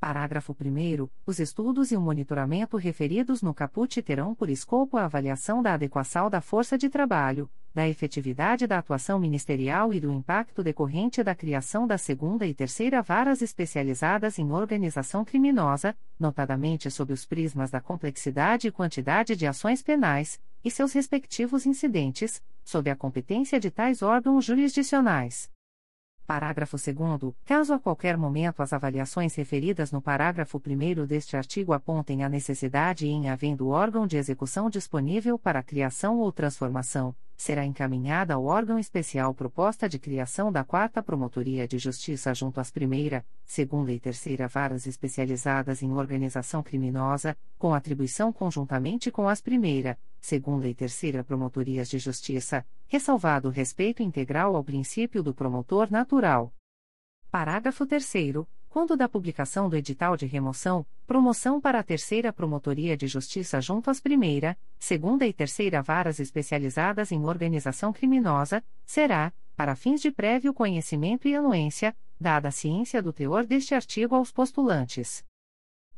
Parágrafo 0.00 0.56
1. 0.58 1.06
Os 1.26 1.38
estudos 1.38 1.92
e 1.92 1.96
o 1.96 2.00
monitoramento 2.00 2.78
referidos 2.78 3.42
no 3.42 3.52
caput 3.52 4.00
terão 4.00 4.34
por 4.34 4.48
escopo 4.48 4.96
a 4.96 5.04
avaliação 5.04 5.62
da 5.62 5.74
adequação 5.74 6.30
da 6.30 6.40
força 6.40 6.78
de 6.78 6.88
trabalho, 6.88 7.50
da 7.74 7.86
efetividade 7.86 8.66
da 8.66 8.78
atuação 8.78 9.18
ministerial 9.18 9.92
e 9.92 10.00
do 10.00 10.10
impacto 10.10 10.62
decorrente 10.62 11.22
da 11.22 11.34
criação 11.34 11.86
da 11.86 11.98
segunda 11.98 12.46
e 12.46 12.54
terceira 12.54 13.02
varas 13.02 13.42
especializadas 13.42 14.38
em 14.38 14.50
organização 14.50 15.22
criminosa, 15.22 15.94
notadamente 16.18 16.90
sob 16.90 17.12
os 17.12 17.26
prismas 17.26 17.70
da 17.70 17.78
complexidade 17.78 18.68
e 18.68 18.72
quantidade 18.72 19.36
de 19.36 19.46
ações 19.46 19.82
penais, 19.82 20.40
e 20.64 20.70
seus 20.70 20.94
respectivos 20.94 21.66
incidentes, 21.66 22.42
sob 22.64 22.88
a 22.88 22.96
competência 22.96 23.60
de 23.60 23.70
tais 23.70 24.00
órgãos 24.00 24.46
jurisdicionais. 24.46 25.50
Parágrafo 26.30 26.76
2 26.76 27.34
Caso 27.44 27.74
a 27.74 27.80
qualquer 27.80 28.16
momento 28.16 28.62
as 28.62 28.72
avaliações 28.72 29.34
referidas 29.34 29.90
no 29.90 30.00
parágrafo 30.00 30.62
1 30.64 31.04
deste 31.04 31.36
artigo 31.36 31.72
apontem 31.72 32.22
a 32.22 32.28
necessidade 32.28 33.08
em 33.08 33.28
havendo 33.28 33.70
órgão 33.70 34.06
de 34.06 34.16
execução 34.16 34.70
disponível 34.70 35.36
para 35.36 35.60
criação 35.60 36.20
ou 36.20 36.30
transformação, 36.30 37.16
será 37.40 37.64
encaminhada 37.64 38.34
ao 38.34 38.44
órgão 38.44 38.78
especial 38.78 39.32
proposta 39.32 39.88
de 39.88 39.98
criação 39.98 40.52
da 40.52 40.62
Quarta 40.62 41.02
Promotoria 41.02 41.66
de 41.66 41.78
Justiça 41.78 42.34
junto 42.34 42.60
às 42.60 42.70
primeira, 42.70 43.24
segunda 43.46 43.90
e 43.90 43.98
terceira 43.98 44.46
varas 44.46 44.86
especializadas 44.86 45.82
em 45.82 45.90
organização 45.90 46.62
criminosa, 46.62 47.34
com 47.56 47.72
atribuição 47.72 48.30
conjuntamente 48.30 49.10
com 49.10 49.26
as 49.26 49.40
primeira, 49.40 49.98
segunda 50.20 50.68
e 50.68 50.74
terceira 50.74 51.24
Promotorias 51.24 51.88
de 51.88 51.98
Justiça, 51.98 52.62
ressalvado 52.86 53.48
o 53.48 53.50
respeito 53.50 54.02
integral 54.02 54.54
ao 54.54 54.62
princípio 54.62 55.22
do 55.22 55.32
promotor 55.32 55.90
natural. 55.90 56.52
Parágrafo 57.30 57.86
3 57.86 58.04
quando 58.70 58.96
da 58.96 59.08
publicação 59.08 59.68
do 59.68 59.76
edital 59.76 60.16
de 60.16 60.26
remoção, 60.26 60.86
promoção 61.04 61.60
para 61.60 61.80
a 61.80 61.82
terceira 61.82 62.32
Promotoria 62.32 62.96
de 62.96 63.08
Justiça 63.08 63.60
junto 63.60 63.90
às 63.90 64.00
primeira, 64.00 64.56
segunda 64.78 65.26
e 65.26 65.32
terceira 65.32 65.82
varas 65.82 66.20
especializadas 66.20 67.10
em 67.10 67.24
organização 67.24 67.92
criminosa, 67.92 68.62
será, 68.86 69.32
para 69.56 69.74
fins 69.74 70.00
de 70.00 70.12
prévio 70.12 70.54
conhecimento 70.54 71.26
e 71.26 71.34
anuência, 71.34 71.96
dada 72.18 72.48
a 72.48 72.52
ciência 72.52 73.02
do 73.02 73.12
teor 73.12 73.44
deste 73.44 73.74
artigo 73.74 74.14
aos 74.14 74.30
postulantes. 74.30 75.24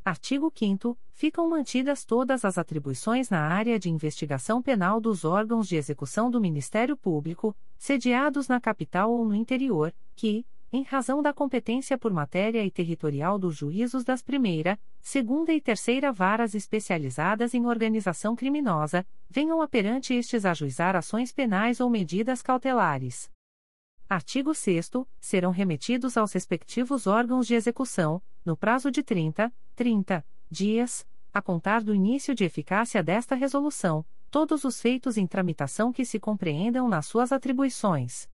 Artigo 0.02 0.50
5 0.52 0.98
Ficam 1.12 1.48
mantidas 1.50 2.06
todas 2.06 2.42
as 2.42 2.56
atribuições 2.56 3.28
na 3.28 3.40
área 3.40 3.78
de 3.78 3.90
investigação 3.90 4.62
penal 4.62 4.98
dos 4.98 5.26
órgãos 5.26 5.68
de 5.68 5.76
execução 5.76 6.30
do 6.30 6.40
Ministério 6.40 6.96
Público, 6.96 7.54
sediados 7.76 8.48
na 8.48 8.58
capital 8.58 9.12
ou 9.12 9.26
no 9.26 9.34
interior, 9.34 9.94
que, 10.16 10.44
em 10.72 10.82
razão 10.82 11.20
da 11.20 11.34
competência 11.34 11.98
por 11.98 12.10
matéria 12.14 12.64
e 12.64 12.70
territorial 12.70 13.38
dos 13.38 13.56
juízos 13.56 14.04
das 14.04 14.22
primeira, 14.22 14.80
segunda 15.02 15.52
e 15.52 15.60
terceira 15.60 16.10
varas 16.10 16.54
especializadas 16.54 17.52
em 17.52 17.66
organização 17.66 18.34
criminosa, 18.34 19.06
venham 19.28 19.60
a 19.60 19.68
perante 19.68 20.14
estes 20.14 20.46
ajuizar 20.46 20.96
ações 20.96 21.30
penais 21.30 21.78
ou 21.78 21.90
medidas 21.90 22.40
cautelares. 22.40 23.30
Artigo 24.08 24.54
6 24.54 24.90
serão 25.20 25.50
remetidos 25.50 26.16
aos 26.16 26.32
respectivos 26.32 27.06
órgãos 27.06 27.46
de 27.46 27.54
execução, 27.54 28.22
no 28.42 28.56
prazo 28.56 28.90
de 28.90 29.02
30, 29.02 29.52
30 29.76 30.24
dias, 30.50 31.06
a 31.34 31.42
contar 31.42 31.82
do 31.82 31.94
início 31.94 32.34
de 32.34 32.44
eficácia 32.44 33.02
desta 33.02 33.34
resolução, 33.34 34.06
todos 34.30 34.64
os 34.64 34.80
feitos 34.80 35.18
em 35.18 35.26
tramitação 35.26 35.92
que 35.92 36.06
se 36.06 36.18
compreendam 36.18 36.88
nas 36.88 37.04
suas 37.04 37.30
atribuições 37.30 38.31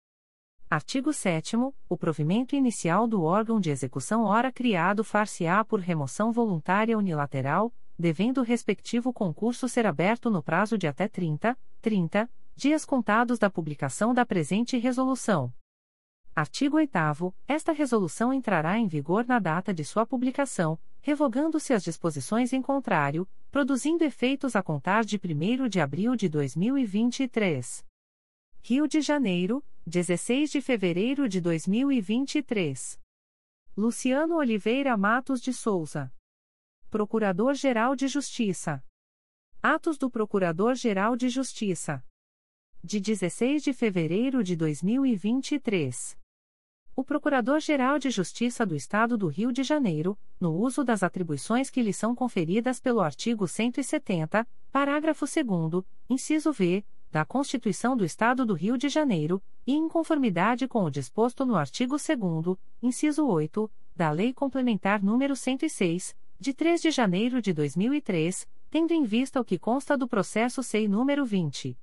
Artigo 0.67 1.13
7 1.13 1.55
O 1.87 1.95
provimento 1.95 2.55
inicial 2.55 3.05
do 3.07 3.21
órgão 3.21 3.59
de 3.59 3.69
execução 3.69 4.23
ora 4.23 4.51
criado 4.51 5.03
far-se-á 5.03 5.63
por 5.63 5.79
remoção 5.79 6.31
voluntária 6.31 6.97
unilateral, 6.97 7.71
devendo 7.97 8.39
o 8.39 8.43
respectivo 8.43 9.13
concurso 9.13 9.69
ser 9.69 9.85
aberto 9.85 10.27
no 10.27 10.41
prazo 10.41 10.75
de 10.75 10.87
até 10.87 11.07
30, 11.07 11.55
30 11.83 12.27
dias 12.55 12.83
contados 12.83 13.37
da 13.37 13.47
publicação 13.47 14.11
da 14.11 14.25
presente 14.25 14.75
resolução. 14.75 15.53
Artigo 16.35 16.77
8 16.77 16.91
Esta 17.47 17.71
resolução 17.71 18.33
entrará 18.33 18.79
em 18.79 18.87
vigor 18.87 19.23
na 19.27 19.37
data 19.37 19.71
de 19.71 19.85
sua 19.85 20.03
publicação, 20.03 20.79
revogando-se 20.99 21.73
as 21.73 21.83
disposições 21.83 22.53
em 22.53 22.61
contrário, 22.61 23.27
produzindo 23.51 24.03
efeitos 24.03 24.55
a 24.55 24.63
contar 24.63 25.05
de 25.05 25.21
1 25.23 25.69
de 25.69 25.79
abril 25.79 26.15
de 26.15 26.27
2023. 26.27 27.85
Rio 28.67 28.87
de 28.87 28.99
Janeiro, 28.99 29.63
16 29.85 30.49
de 30.49 30.59
fevereiro 30.59 31.29
de 31.29 31.39
2023. 31.39 32.99
Luciano 33.77 34.37
Oliveira 34.37 34.97
Matos 34.97 35.39
de 35.39 35.53
Souza. 35.53 36.11
Procurador-Geral 36.89 37.95
de 37.95 38.07
Justiça. 38.07 38.83
Atos 39.61 39.99
do 39.99 40.09
Procurador-Geral 40.09 41.15
de 41.15 41.29
Justiça. 41.29 42.03
De 42.83 42.99
16 42.99 43.61
de 43.61 43.71
fevereiro 43.71 44.43
de 44.43 44.55
2023. 44.55 46.17
O 46.95 47.03
Procurador-Geral 47.03 47.99
de 47.99 48.09
Justiça 48.09 48.65
do 48.65 48.75
Estado 48.75 49.15
do 49.15 49.27
Rio 49.27 49.51
de 49.51 49.61
Janeiro, 49.61 50.17
no 50.39 50.55
uso 50.55 50.83
das 50.83 51.03
atribuições 51.03 51.69
que 51.69 51.83
lhe 51.83 51.93
são 51.93 52.15
conferidas 52.15 52.79
pelo 52.79 53.01
artigo 53.01 53.47
170, 53.47 54.47
parágrafo 54.71 55.25
2, 55.27 55.85
inciso 56.09 56.51
V, 56.51 56.83
da 57.15 57.23
Constituição 57.23 57.95
do 57.95 58.03
Estado 58.03 58.45
do 58.45 58.53
Rio 58.53 58.77
de 58.77 58.89
Janeiro, 58.89 59.41
e 59.65 59.71
em 59.71 59.87
conformidade 59.87 60.67
com 60.67 60.83
o 60.83 60.89
disposto 60.89 61.45
no 61.45 61.55
artigo 61.55 61.95
2 61.95 62.57
inciso 62.83 63.25
8, 63.25 63.71
da 63.95 64.11
Lei 64.11 64.33
Complementar 64.33 65.01
nº 65.01 65.33
106, 65.33 66.13
de 66.37 66.53
3 66.53 66.81
de 66.81 66.91
janeiro 66.91 67.41
de 67.41 67.53
2003, 67.53 68.45
tendo 68.69 68.91
em 68.91 69.05
vista 69.05 69.39
o 69.39 69.45
que 69.45 69.57
consta 69.57 69.97
do 69.97 70.09
processo 70.09 70.61
SEI 70.61 70.89
número 70.89 71.25
20. 71.25 71.77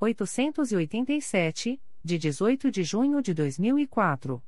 887, 0.00 1.80
de 2.04 2.18
18 2.18 2.70
de 2.70 2.84
junho 2.84 3.22
de 3.22 3.32
2004. 3.32 4.42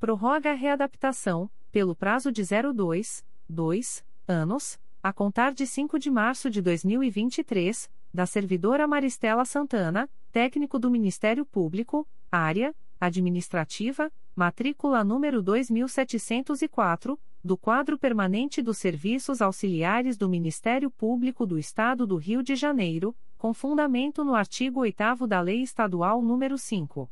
Prorroga 0.00 0.50
a 0.50 0.54
readaptação, 0.54 1.48
pelo 1.70 1.94
prazo 1.94 2.32
de 2.32 2.42
02, 2.42 3.24
2 3.48 4.04
anos, 4.26 4.80
a 5.00 5.12
contar 5.12 5.54
de 5.54 5.64
5 5.64 5.96
de 5.96 6.10
março 6.10 6.50
de 6.50 6.60
2023, 6.60 7.88
da 8.12 8.26
servidora 8.26 8.88
Maristela 8.88 9.44
Santana, 9.44 10.10
técnico 10.32 10.76
do 10.76 10.90
Ministério 10.90 11.46
Público, 11.46 12.04
área 12.32 12.74
administrativa, 13.00 14.12
matrícula 14.34 15.04
número 15.04 15.40
2704, 15.40 17.16
do 17.44 17.56
quadro 17.56 17.96
permanente 17.96 18.60
dos 18.60 18.78
serviços 18.78 19.40
auxiliares 19.40 20.16
do 20.16 20.28
Ministério 20.28 20.90
Público 20.90 21.46
do 21.46 21.60
Estado 21.60 22.06
do 22.08 22.16
Rio 22.16 22.42
de 22.42 22.56
Janeiro, 22.56 23.14
com 23.42 23.52
fundamento 23.52 24.22
no 24.22 24.36
artigo 24.36 24.78
8 24.82 25.26
da 25.26 25.40
Lei 25.40 25.62
Estadual 25.62 26.22
número 26.22 26.56
5. 26.56 27.10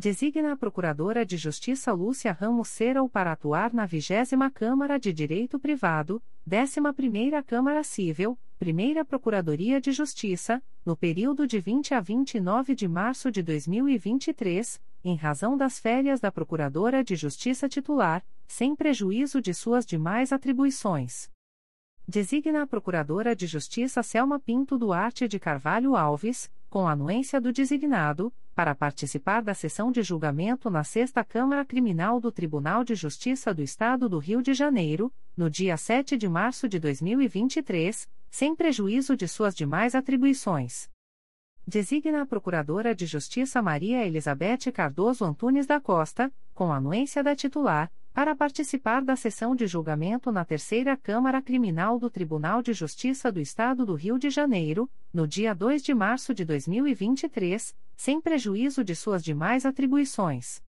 Designa 0.00 0.52
a 0.52 0.56
Procuradora 0.56 1.26
de 1.26 1.36
Justiça 1.36 1.92
Lúcia 1.92 2.30
Ramos 2.30 2.68
Serol 2.68 3.08
para 3.08 3.32
atuar 3.32 3.74
na 3.74 3.84
20 3.84 4.28
Câmara 4.54 4.96
de 4.96 5.12
Direito 5.12 5.58
Privado, 5.58 6.22
11ª 6.48 7.42
Câmara 7.42 7.82
Civil, 7.82 8.38
Primeira 8.60 9.04
Procuradoria 9.04 9.80
de 9.80 9.90
Justiça, 9.90 10.62
no 10.86 10.96
período 10.96 11.48
de 11.48 11.58
20 11.58 11.94
a 11.94 12.00
29 12.00 12.76
de 12.76 12.86
março 12.86 13.28
de 13.28 13.42
2023, 13.42 14.80
em 15.02 15.16
razão 15.16 15.56
das 15.56 15.80
férias 15.80 16.20
da 16.20 16.30
Procuradora 16.30 17.02
de 17.02 17.16
Justiça 17.16 17.68
titular, 17.68 18.24
sem 18.46 18.76
prejuízo 18.76 19.42
de 19.42 19.52
suas 19.52 19.84
demais 19.84 20.32
atribuições. 20.32 21.28
Designa 22.06 22.62
a 22.62 22.66
Procuradora 22.68 23.34
de 23.34 23.48
Justiça 23.48 24.00
Selma 24.04 24.38
Pinto 24.38 24.78
Duarte 24.78 25.26
de 25.26 25.40
Carvalho 25.40 25.96
Alves, 25.96 26.48
com 26.68 26.86
anuência 26.86 27.40
do 27.40 27.52
designado, 27.52 28.32
para 28.54 28.74
participar 28.74 29.40
da 29.40 29.54
sessão 29.54 29.90
de 29.90 30.02
julgamento 30.02 30.68
na 30.68 30.84
Sexta 30.84 31.24
Câmara 31.24 31.64
Criminal 31.64 32.20
do 32.20 32.30
Tribunal 32.30 32.82
de 32.82 32.94
Justiça 32.94 33.54
do 33.54 33.62
Estado 33.62 34.08
do 34.08 34.18
Rio 34.18 34.42
de 34.42 34.52
Janeiro, 34.52 35.12
no 35.36 35.48
dia 35.48 35.76
7 35.76 36.16
de 36.16 36.28
março 36.28 36.68
de 36.68 36.78
2023, 36.78 38.08
sem 38.30 38.54
prejuízo 38.54 39.16
de 39.16 39.28
suas 39.28 39.54
demais 39.54 39.94
atribuições. 39.94 40.90
Designa 41.66 42.22
a 42.22 42.26
Procuradora 42.26 42.94
de 42.94 43.06
Justiça 43.06 43.62
Maria 43.62 44.06
Elizabeth 44.06 44.72
Cardoso 44.72 45.24
Antunes 45.24 45.66
da 45.66 45.80
Costa, 45.80 46.32
com 46.54 46.72
anuência 46.72 47.22
da 47.22 47.36
titular, 47.36 47.92
para 48.18 48.34
participar 48.34 49.00
da 49.00 49.14
sessão 49.14 49.54
de 49.54 49.64
julgamento 49.68 50.32
na 50.32 50.44
Terceira 50.44 50.96
Câmara 50.96 51.40
Criminal 51.40 52.00
do 52.00 52.10
Tribunal 52.10 52.60
de 52.60 52.72
Justiça 52.72 53.30
do 53.30 53.38
Estado 53.38 53.86
do 53.86 53.94
Rio 53.94 54.18
de 54.18 54.28
Janeiro, 54.28 54.90
no 55.14 55.24
dia 55.24 55.54
2 55.54 55.84
de 55.84 55.94
março 55.94 56.34
de 56.34 56.44
2023, 56.44 57.76
sem 57.96 58.20
prejuízo 58.20 58.82
de 58.82 58.96
suas 58.96 59.22
demais 59.22 59.64
atribuições. 59.64 60.60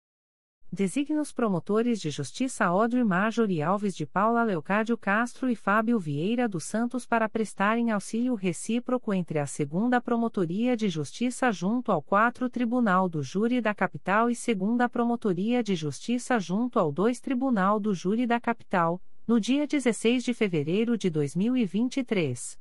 Designa 0.73 1.21
os 1.21 1.33
promotores 1.33 2.01
de 2.01 2.11
justiça 2.11 2.65
Audrey 2.65 3.03
Marjorie 3.03 3.61
Alves 3.61 3.93
de 3.93 4.07
Paula 4.07 4.45
Leocádio 4.45 4.97
Castro 4.97 5.51
e 5.51 5.57
Fábio 5.57 5.99
Vieira 5.99 6.49
dos 6.49 6.63
Santos 6.63 7.05
para 7.05 7.29
prestarem 7.29 7.91
auxílio 7.91 8.37
recíproco 8.37 9.13
entre 9.13 9.41
a 9.41 9.47
segunda 9.47 10.01
Promotoria 10.01 10.77
de 10.77 10.89
Justiça 10.89 11.51
junto 11.51 11.91
ao 11.91 12.01
4 12.01 12.49
Tribunal 12.49 13.09
do 13.09 13.21
Júri 13.21 13.61
da 13.61 13.75
Capital 13.75 14.31
e 14.31 14.37
segunda 14.37 14.89
Promotoria 14.89 15.61
de 15.61 15.75
Justiça 15.75 16.39
junto 16.39 16.79
ao 16.79 16.93
2 16.93 17.19
Tribunal 17.19 17.81
do 17.81 17.93
Júri 17.93 18.25
da 18.25 18.39
Capital, 18.39 19.03
no 19.27 19.41
dia 19.41 19.67
16 19.67 20.23
de 20.23 20.33
fevereiro 20.33 20.97
de 20.97 21.11
2023 21.11 22.60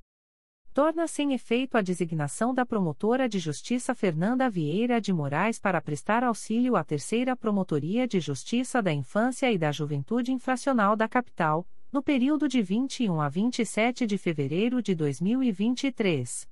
torna 0.73 1.07
sem 1.07 1.33
efeito 1.33 1.77
a 1.77 1.81
designação 1.81 2.53
da 2.53 2.65
promotora 2.65 3.27
de 3.27 3.39
justiça 3.39 3.93
Fernanda 3.93 4.49
Vieira 4.49 4.99
de 4.99 5.13
Moraes 5.13 5.59
para 5.59 5.81
prestar 5.81 6.23
auxílio 6.23 6.75
à 6.75 6.83
Terceira 6.83 7.35
Promotoria 7.35 8.07
de 8.07 8.19
Justiça 8.19 8.81
da 8.81 8.91
Infância 8.91 9.51
e 9.51 9.57
da 9.57 9.71
Juventude 9.71 10.31
Infracional 10.31 10.95
da 10.95 11.07
Capital, 11.07 11.67
no 11.91 12.01
período 12.01 12.47
de 12.47 12.61
21 12.61 13.21
a 13.21 13.29
27 13.29 14.05
de 14.07 14.17
fevereiro 14.17 14.81
de 14.81 14.95
2023. 14.95 16.48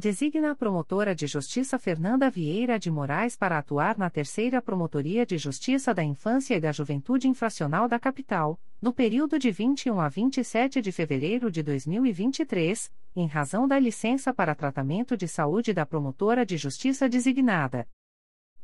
Designa 0.00 0.52
a 0.52 0.54
promotora 0.54 1.14
de 1.14 1.26
justiça 1.26 1.78
Fernanda 1.78 2.30
Vieira 2.30 2.78
de 2.78 2.90
Moraes 2.90 3.36
para 3.36 3.58
atuar 3.58 3.98
na 3.98 4.08
Terceira 4.08 4.62
Promotoria 4.62 5.26
de 5.26 5.36
Justiça 5.36 5.92
da 5.92 6.02
Infância 6.02 6.54
e 6.54 6.60
da 6.60 6.72
Juventude 6.72 7.28
Infracional 7.28 7.86
da 7.86 7.98
Capital, 7.98 8.58
no 8.80 8.94
período 8.94 9.38
de 9.38 9.50
21 9.50 10.00
a 10.00 10.08
27 10.08 10.80
de 10.80 10.90
fevereiro 10.90 11.50
de 11.50 11.62
2023, 11.62 12.90
em 13.14 13.26
razão 13.26 13.68
da 13.68 13.78
licença 13.78 14.32
para 14.32 14.54
tratamento 14.54 15.18
de 15.18 15.28
saúde 15.28 15.74
da 15.74 15.84
promotora 15.84 16.46
de 16.46 16.56
justiça 16.56 17.06
designada. 17.06 17.86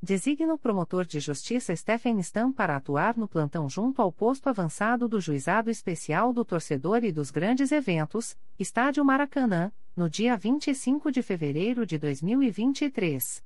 Designa 0.06 0.54
o 0.54 0.58
promotor 0.58 1.04
de 1.04 1.18
justiça 1.18 1.74
Stephen 1.74 2.20
Stam 2.22 2.52
para 2.52 2.76
atuar 2.76 3.16
no 3.16 3.26
plantão 3.26 3.68
junto 3.68 4.00
ao 4.00 4.12
posto 4.12 4.46
avançado 4.48 5.08
do 5.08 5.20
Juizado 5.20 5.68
Especial 5.68 6.32
do 6.32 6.44
Torcedor 6.44 7.02
e 7.02 7.10
dos 7.10 7.32
Grandes 7.32 7.72
Eventos, 7.72 8.36
Estádio 8.56 9.04
Maracanã, 9.04 9.72
no 9.96 10.08
dia 10.08 10.36
25 10.36 11.10
de 11.10 11.22
fevereiro 11.22 11.84
de 11.84 11.98
2023. 11.98 13.42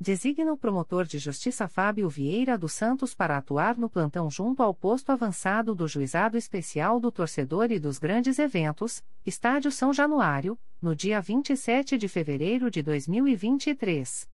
Designa 0.00 0.52
o 0.52 0.56
promotor 0.56 1.04
de 1.04 1.20
justiça 1.20 1.68
Fábio 1.68 2.08
Vieira 2.08 2.58
dos 2.58 2.72
Santos 2.72 3.14
para 3.14 3.36
atuar 3.36 3.78
no 3.78 3.88
plantão 3.88 4.28
junto 4.28 4.64
ao 4.64 4.74
posto 4.74 5.12
avançado 5.12 5.72
do 5.72 5.86
Juizado 5.86 6.36
Especial 6.36 6.98
do 6.98 7.12
Torcedor 7.12 7.70
e 7.70 7.78
dos 7.78 8.00
Grandes 8.00 8.40
Eventos, 8.40 9.04
Estádio 9.24 9.70
São 9.70 9.92
Januário, 9.92 10.58
no 10.82 10.96
dia 10.96 11.20
27 11.20 11.96
de 11.96 12.08
fevereiro 12.08 12.72
de 12.72 12.82
2023. 12.82 14.26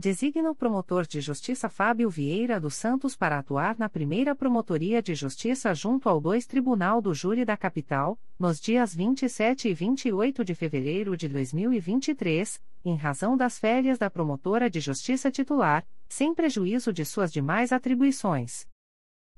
Designa 0.00 0.48
o 0.48 0.54
promotor 0.54 1.04
de 1.08 1.20
justiça 1.20 1.68
Fábio 1.68 2.08
Vieira 2.08 2.60
dos 2.60 2.76
Santos 2.76 3.16
para 3.16 3.36
atuar 3.36 3.76
na 3.76 3.88
primeira 3.88 4.32
Promotoria 4.32 5.02
de 5.02 5.12
Justiça 5.12 5.74
junto 5.74 6.08
ao 6.08 6.20
2 6.20 6.46
Tribunal 6.46 7.02
do 7.02 7.12
Júri 7.12 7.44
da 7.44 7.56
Capital, 7.56 8.16
nos 8.38 8.60
dias 8.60 8.94
27 8.94 9.68
e 9.68 9.74
28 9.74 10.44
de 10.44 10.54
fevereiro 10.54 11.16
de 11.16 11.28
2023, 11.28 12.62
em 12.84 12.94
razão 12.94 13.36
das 13.36 13.58
férias 13.58 13.98
da 13.98 14.08
promotora 14.08 14.70
de 14.70 14.78
justiça 14.78 15.32
titular, 15.32 15.84
sem 16.08 16.32
prejuízo 16.32 16.92
de 16.92 17.04
suas 17.04 17.32
demais 17.32 17.72
atribuições. 17.72 18.68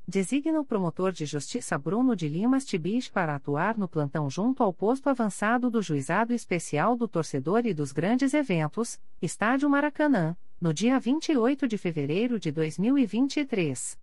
Designa 0.07 0.61
o 0.61 0.64
promotor 0.64 1.11
de 1.11 1.25
justiça 1.25 1.79
Bruno 1.79 2.14
de 2.14 2.29
Limas 2.29 2.66
Tibich 2.66 3.11
para 3.11 3.35
atuar 3.35 3.79
no 3.79 3.88
plantão 3.88 4.29
junto 4.29 4.62
ao 4.62 4.75
posto 4.75 5.09
avançado 5.09 5.70
do 5.70 5.81
Juizado 5.81 6.35
Especial 6.35 6.96
do 6.96 7.09
Torcedor 7.09 7.64
e 7.64 7.73
dos 7.73 7.92
Grandes 7.92 8.35
Eventos, 8.35 9.01
Estádio 9.23 9.70
Maracanã, 9.70 10.37
no 10.61 10.75
dia 10.75 11.01
28 11.01 11.66
de 11.66 11.79
fevereiro 11.79 12.38
de 12.38 12.53
2023. 12.53 13.99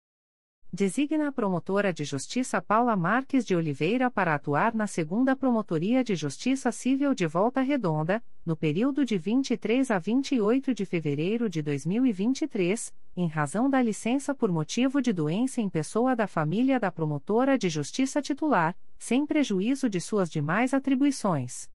Designa 0.73 1.27
a 1.27 1.31
promotora 1.31 1.93
de 1.93 2.03
justiça 2.03 2.59
Paula 2.59 2.95
Marques 2.95 3.45
de 3.45 3.55
Oliveira 3.55 4.09
para 4.09 4.33
atuar 4.33 4.73
na 4.73 4.87
segunda 4.87 5.35
Promotoria 5.35 6.03
de 6.03 6.15
Justiça 6.15 6.71
Civil 6.71 7.13
de 7.13 7.27
Volta 7.27 7.61
Redonda, 7.61 8.23
no 8.43 8.57
período 8.57 9.05
de 9.05 9.19
23 9.19 9.91
a 9.91 9.99
28 9.99 10.73
de 10.73 10.83
fevereiro 10.83 11.47
de 11.47 11.61
2023, 11.61 12.91
em 13.15 13.27
razão 13.27 13.69
da 13.69 13.79
licença 13.79 14.33
por 14.33 14.51
motivo 14.51 14.99
de 14.99 15.13
doença 15.13 15.61
em 15.61 15.69
pessoa 15.69 16.15
da 16.15 16.25
família 16.25 16.79
da 16.79 16.91
promotora 16.91 17.55
de 17.55 17.69
justiça 17.69 18.19
titular, 18.19 18.75
sem 18.97 19.27
prejuízo 19.27 19.87
de 19.87 20.01
suas 20.01 20.27
demais 20.27 20.73
atribuições. 20.73 21.69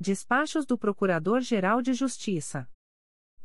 Despachos 0.00 0.66
do 0.66 0.76
Procurador-Geral 0.76 1.80
de 1.80 1.92
Justiça. 1.94 2.68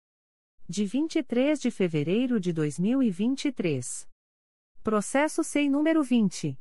De 0.67 0.85
23 0.85 1.57
de 1.57 1.71
fevereiro 1.71 2.37
de 2.37 2.51
2023. 2.51 4.05
Processo 4.83 5.41
SEI 5.41 5.69
número 5.69 6.03
20. 6.03 6.59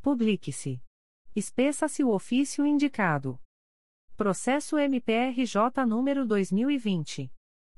Publique-se. 0.00 0.80
Espeça-se 1.34 2.04
o 2.04 2.10
ofício 2.10 2.64
indicado. 2.64 3.40
Processo 4.16 4.78
MPRJ 4.78 5.84
número 5.84 6.24
2020. 6.24 7.28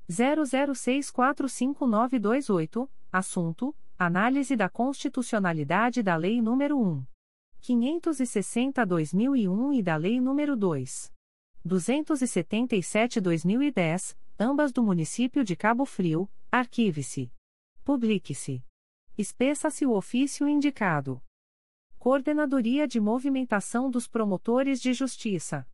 00645928, 0.07 2.87
assunto: 3.11 3.75
Análise 3.97 4.55
da 4.55 4.69
constitucionalidade 4.69 6.03
da 6.03 6.15
Lei 6.15 6.39
nº 6.39 6.75
1. 6.75 7.03
560-2001 7.63 9.73
e 9.73 9.81
da 9.81 9.95
Lei 9.95 10.19
nº 10.19 10.55
2. 10.55 11.11
277-2010, 11.67 14.15
ambas 14.39 14.71
do 14.71 14.83
município 14.83 15.43
de 15.43 15.55
Cabo 15.55 15.85
Frio, 15.85 16.29
arquive-se. 16.51 17.31
Publique-se. 17.83 18.63
Espeça-se 19.17 19.85
o 19.85 19.91
ofício 19.91 20.47
indicado. 20.47 21.21
Coordenadoria 21.99 22.87
de 22.87 22.97
Movimentação 22.99 23.91
dos 23.91 24.07
Promotores 24.07 24.81
de 24.81 24.93
Justiça. 24.93 25.67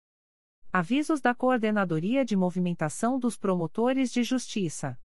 Avisos 0.73 1.21
da 1.21 1.33
Coordenadoria 1.33 2.25
de 2.25 2.35
Movimentação 2.35 3.17
dos 3.17 3.37
Promotores 3.37 4.11
de 4.11 4.23
Justiça. 4.23 4.99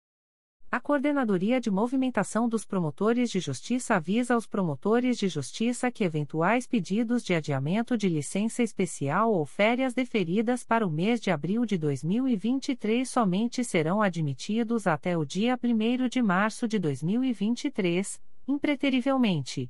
A 0.72 0.80
Coordenadoria 0.80 1.60
de 1.60 1.70
Movimentação 1.70 2.48
dos 2.48 2.64
Promotores 2.64 3.30
de 3.30 3.42
Justiça 3.42 3.96
avisa 3.96 4.36
aos 4.36 4.48
promotores 4.48 5.18
de 5.18 5.28
justiça 5.28 5.92
que 5.92 6.02
eventuais 6.02 6.66
pedidos 6.66 7.26
de 7.26 7.34
adiamento 7.34 7.98
de 7.98 8.08
licença 8.08 8.64
especial 8.64 9.34
ou 9.34 9.46
férias 9.46 9.94
deferidas 9.94 10.64
para 10.64 10.88
o 10.88 10.90
mês 10.90 11.20
de 11.20 11.30
abril 11.30 11.66
de 11.66 11.78
2023 11.78 13.10
somente 13.10 13.66
serão 13.66 14.02
admitidos 14.02 14.88
até 14.88 15.18
o 15.18 15.26
dia 15.26 15.60
1 15.62 16.08
de 16.08 16.22
março 16.22 16.66
de 16.70 16.80
2023, 16.80 18.22
impreterivelmente 18.48 19.70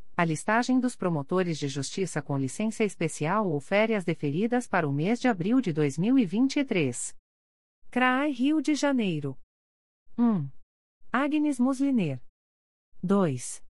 A 0.15 0.25
listagem 0.25 0.79
dos 0.79 0.95
promotores 0.95 1.57
de 1.57 1.67
justiça 1.67 2.21
com 2.21 2.37
licença 2.37 2.83
especial 2.83 3.49
ou 3.49 3.59
férias 3.59 4.03
deferidas 4.03 4.67
para 4.67 4.87
o 4.87 4.93
mês 4.93 5.19
de 5.19 5.27
abril 5.27 5.61
de 5.61 5.71
2023. 5.73 7.15
CRAI 7.89 8.31
Rio 8.31 8.61
de 8.61 8.75
Janeiro. 8.75 9.37
1. 10.17 10.49
Agnes 11.11 11.59
Musliner. 11.59 12.21
2. 13.01 13.63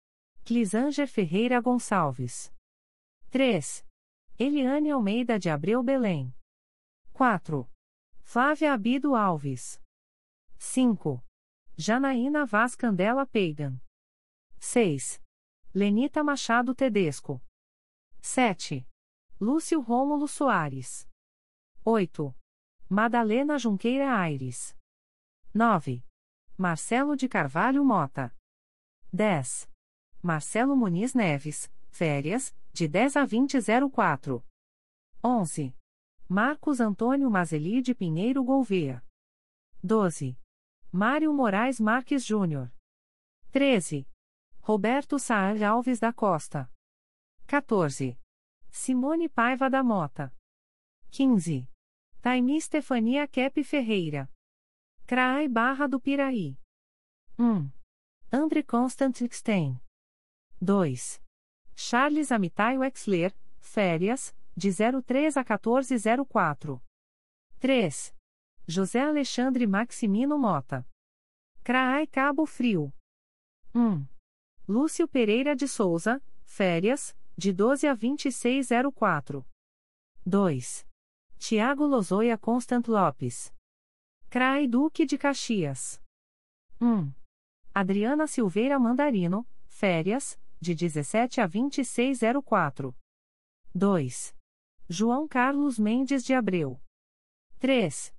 Clisanger 0.45 1.07
Ferreira 1.07 1.61
Gonçalves. 1.61 2.53
3. 3.31 3.87
Eliane 4.39 4.91
Almeida 4.91 5.39
de 5.39 5.49
Abreu 5.49 5.83
Belém. 5.83 6.35
4. 7.13 7.71
Flávia 8.23 8.73
Abido 8.73 9.15
Alves. 9.15 9.81
5. 10.59 11.23
Janaína 11.77 12.45
Vaz 12.45 12.75
Candela 12.75 13.27
Peigan. 13.27 13.81
6. 14.59 15.23
Lenita 15.73 16.25
Machado 16.25 16.75
Tedesco. 16.75 17.41
7. 18.21 18.85
Lúcio 19.41 19.81
Rômulo 19.81 20.27
Soares. 20.27 21.09
8. 21.85 22.35
Madalena 22.89 23.57
Junqueira 23.57 24.19
Aires. 24.19 24.77
9. 25.55 26.05
Marcelo 26.59 27.15
de 27.15 27.29
Carvalho 27.29 27.85
Mota. 27.85 28.35
10. 29.13 29.71
Marcelo 30.21 30.75
Muniz 30.75 31.15
Neves, 31.15 31.71
férias, 31.89 32.53
de 32.73 32.89
10 32.89 33.17
a 33.17 33.25
2004. 33.25 34.45
11. 35.23 35.73
Marcos 36.29 36.81
Antônio 36.81 37.31
Mazeli 37.31 37.81
de 37.81 37.95
Pinheiro 37.95 38.43
Gouveia. 38.43 39.05
12. 39.85 40.37
Mário 40.91 41.33
Moraes 41.33 41.79
Marques 41.79 42.25
Júnior. 42.27 42.73
13. 43.53 44.10
Roberto 44.71 45.19
Saar 45.19 45.61
Alves 45.65 45.99
da 45.99 46.13
Costa. 46.13 46.71
14. 47.49 48.17
Simone 48.71 49.29
Paiva 49.29 49.69
da 49.69 49.83
Mota. 49.83 50.33
15. 51.11 51.69
Taimi 52.21 52.61
Stefania 52.61 53.27
Kep 53.27 53.65
Ferreira. 53.65 54.31
CRAI 55.09 55.49
Barra 55.49 55.89
do 55.89 55.99
Piraí. 55.99 56.57
1. 57.37 57.69
André 58.31 58.63
Constant 58.63 59.21
Stein. 59.33 59.83
2. 60.61 61.21
Charles 61.75 62.31
Amitai 62.31 62.79
Wexler, 62.79 63.35
férias, 63.59 64.33
de 64.57 64.71
03 64.71 65.37
a 65.37 65.43
1404. 65.43 66.81
3. 67.59 68.15
José 68.69 69.01
Alexandre 69.01 69.67
Maximino 69.67 70.39
Mota. 70.39 70.87
CRAI 71.65 72.07
Cabo 72.07 72.47
Frio. 72.47 72.93
1. 73.75 74.20
Lúcio 74.71 75.09
Pereira 75.09 75.57
de 75.57 75.67
Souza, 75.67 76.23
férias, 76.45 77.13
de 77.37 77.53
12 77.53 77.89
a 77.89 77.93
2604. 77.93 79.45
2. 80.25 80.87
Tiago 81.39 81.85
Lozoia 81.85 82.39
Constant 82.39 82.87
Lopes. 82.87 83.53
CRAI 84.29 84.69
Duque 84.69 85.05
de 85.05 85.19
Caxias. 85.19 86.01
1. 86.81 87.13
Adriana 87.75 88.29
Silveira 88.29 88.79
Mandarino, 88.79 89.45
férias, 89.67 90.39
de 90.61 90.77
17 90.77 91.41
a 91.41 91.49
2604. 91.49 92.95
2. 93.75 94.37
João 94.89 95.27
Carlos 95.27 95.81
Mendes 95.81 96.23
de 96.23 96.33
Abreu. 96.33 96.81
3. 97.59 98.15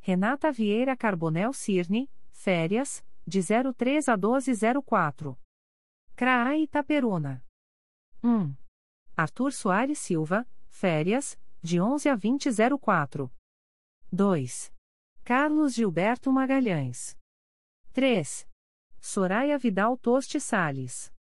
Renata 0.00 0.52
Vieira 0.52 0.94
Carbonel 0.98 1.54
Cirne, 1.54 2.10
férias, 2.30 3.02
de 3.26 3.40
03 3.40 4.10
a 4.10 4.18
1204. 4.18 5.38
CRAI 6.16 6.62
Itaperuna. 6.62 7.42
1. 8.22 8.56
Arthur 9.16 9.52
Soares 9.52 9.98
Silva, 9.98 10.46
férias, 10.68 11.36
de 11.60 11.80
11 11.80 12.08
a 12.08 12.14
2004. 12.14 13.32
2. 14.12 14.72
Carlos 15.24 15.74
Gilberto 15.74 16.30
Magalhães. 16.30 17.16
3. 17.92 18.46
Soraya 19.00 19.58
Vidal 19.58 19.98
Toste 19.98 20.38
Sales. 20.38 21.12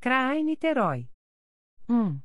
CRAI 0.00 0.42
Niterói. 0.42 1.08
1. 1.88 2.20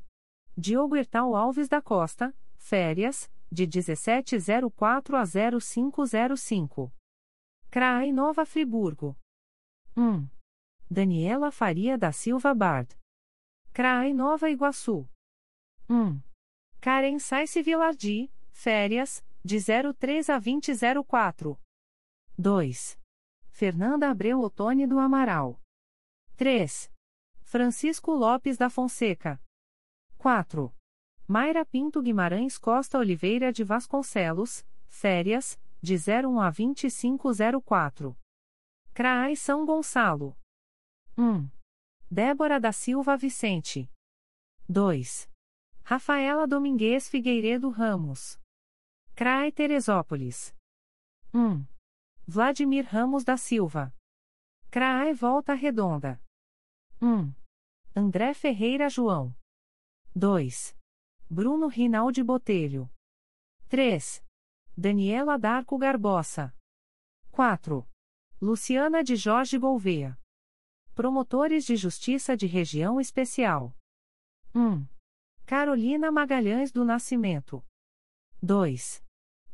Diogo 0.58 0.96
Hertal 0.96 1.36
Alves 1.36 1.68
da 1.68 1.84
Costa, 1.84 2.36
férias, 2.58 3.30
de 3.52 3.68
1704 3.68 5.18
a 5.18 5.24
0505. 5.24 6.92
CRAI 7.70 8.12
Nova 8.12 8.44
Friburgo. 8.44 9.16
1. 9.96 10.28
Daniela 10.91 11.54
Faria 11.54 11.97
da 11.97 12.12
Silva 12.12 12.54
Bard. 12.54 12.97
CRAI 13.71 14.13
Nova 14.13 14.49
Iguaçu. 14.49 15.08
1. 15.89 16.21
Karen 16.82 17.17
Saice 17.17 17.62
Vilardi, 17.62 18.30
férias, 18.51 19.23
de 19.41 19.58
03 19.97 20.30
a 20.30 20.38
2004. 20.38 21.58
2. 22.38 22.99
Fernanda 23.51 24.10
Abreu 24.10 24.41
Otone 24.41 24.86
do 24.86 24.99
Amaral. 24.99 25.62
3. 26.36 26.91
Francisco 27.39 28.12
Lopes 28.12 28.58
da 28.58 28.69
Fonseca. 28.69 29.41
4. 30.17 30.75
Mayra 31.25 31.65
Pinto 31.65 32.01
Guimarães 32.01 32.58
Costa 32.58 32.97
Oliveira 32.97 33.54
de 33.54 33.63
Vasconcelos, 33.63 34.65
férias, 34.89 35.58
de 35.82 35.95
01 35.95 36.41
a 36.41 36.49
2504. 36.49 38.13
CRAI 38.93 39.38
São 39.38 39.65
Gonçalo. 39.65 40.36
1. 41.17 41.50
Débora 42.10 42.60
da 42.60 42.71
Silva 42.71 43.17
Vicente. 43.17 43.89
2. 44.67 45.30
Rafaela 45.84 46.47
Domingues 46.47 47.10
Figueiredo 47.10 47.69
Ramos. 47.69 48.39
CRAE 49.15 49.52
Teresópolis. 49.52 50.56
1. 51.34 51.65
Vladimir 52.26 52.86
Ramos 52.86 53.24
da 53.24 53.36
Silva. 53.36 53.93
CRAE 54.69 55.13
Volta 55.13 55.54
Redonda. 55.54 56.21
1. 57.02 57.34
André 57.93 58.34
Ferreira 58.34 58.89
João. 58.89 59.36
2. 60.15 60.78
Bruno 61.30 61.67
Rinaldi 61.67 62.24
Botelho. 62.24 62.89
3. 63.67 64.24
Daniela 64.78 65.38
Darco 65.38 65.78
Garbosa. 65.78 66.56
4. 67.32 67.86
Luciana 68.41 69.04
de 69.04 69.15
Jorge 69.15 69.58
Gouveia. 69.58 70.21
Promotores 70.93 71.65
de 71.65 71.77
Justiça 71.77 72.36
de 72.36 72.45
Região 72.45 72.99
Especial. 72.99 73.73
1. 74.54 74.86
Carolina 75.45 76.12
Magalhães 76.12 76.69
do 76.69 76.84
Nascimento. 76.84 77.65
2. 78.43 79.01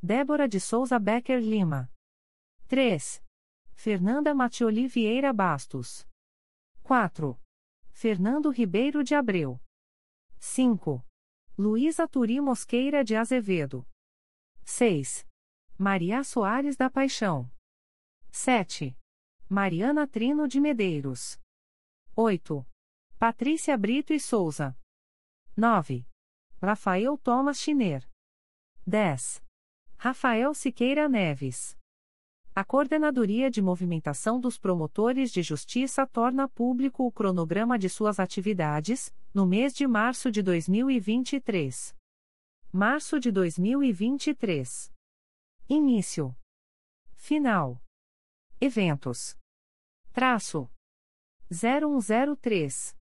Débora 0.01 0.47
de 0.47 0.59
Souza 0.59 0.97
Becker 0.97 1.39
Lima. 1.39 1.91
3. 2.67 3.23
Fernanda 3.75 4.33
Matioli 4.33 4.87
Vieira 4.87 5.31
Bastos. 5.31 6.07
4. 6.81 7.39
Fernando 7.91 8.49
Ribeiro 8.49 9.03
de 9.03 9.13
Abreu. 9.13 9.61
5. 10.39 11.05
Luísa 11.55 12.07
Turi 12.07 12.41
Mosqueira 12.41 13.03
de 13.03 13.15
Azevedo. 13.15 13.87
6. 14.65 15.27
Maria 15.77 16.23
Soares 16.23 16.75
da 16.75 16.89
Paixão. 16.89 17.51
7. 18.31 18.97
Mariana 19.49 20.05
Trino 20.05 20.45
de 20.45 20.59
Medeiros. 20.59 21.39
8. 22.13 22.67
Patrícia 23.17 23.77
Brito 23.77 24.11
e 24.11 24.19
Souza. 24.19 24.77
9. 25.55 26.05
Rafael 26.61 27.17
Thomas 27.17 27.57
Schiner. 27.57 28.05
10. 28.85 29.41
Rafael 29.95 30.53
Siqueira 30.53 31.07
Neves. 31.07 31.77
A 32.53 32.65
Coordenadoria 32.65 33.49
de 33.49 33.61
Movimentação 33.61 34.37
dos 34.37 34.59
Promotores 34.59 35.31
de 35.31 35.41
Justiça 35.41 36.05
torna 36.05 36.49
público 36.49 37.05
o 37.05 37.11
cronograma 37.11 37.79
de 37.79 37.87
suas 37.87 38.19
atividades, 38.19 39.15
no 39.33 39.45
mês 39.45 39.73
de 39.73 39.87
março 39.87 40.29
de 40.29 40.41
2023. 40.41 41.95
Março 42.73 43.17
de 43.17 43.31
2023. 43.31 44.91
Início. 45.69 46.35
Final. 47.15 47.81
Eventos. 48.59 49.37
Traço. 50.11 50.67
0103. 51.51 52.97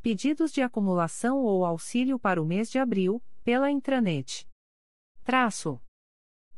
Pedidos 0.00 0.50
de 0.50 0.62
acumulação 0.62 1.42
ou 1.42 1.62
auxílio 1.66 2.18
para 2.18 2.40
o 2.40 2.46
mês 2.46 2.70
de 2.70 2.78
abril, 2.78 3.22
pela 3.44 3.70
intranet. 3.70 4.48
Traço. 5.22 5.78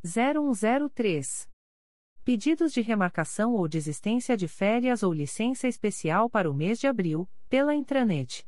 0103. 0.04 1.50
Pedidos 2.24 2.72
de 2.72 2.80
remarcação 2.80 3.54
ou 3.54 3.66
desistência 3.66 4.36
de 4.36 4.46
férias 4.46 5.02
ou 5.02 5.12
licença 5.12 5.66
especial 5.66 6.30
para 6.30 6.48
o 6.48 6.54
mês 6.54 6.78
de 6.78 6.86
abril, 6.86 7.28
pela 7.48 7.74
intranet. 7.74 8.46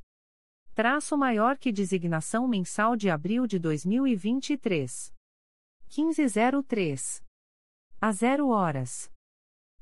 Traço 0.77 1.19
maior 1.19 1.59
que 1.59 1.73
designação 1.73 2.47
mensal 2.47 2.95
de 2.95 3.11
abril 3.11 3.49
de 3.49 3.59
2023. 3.59 5.13
1503. 5.89 7.25
A 8.01 8.13
0 8.13 8.49
horas. 8.49 9.12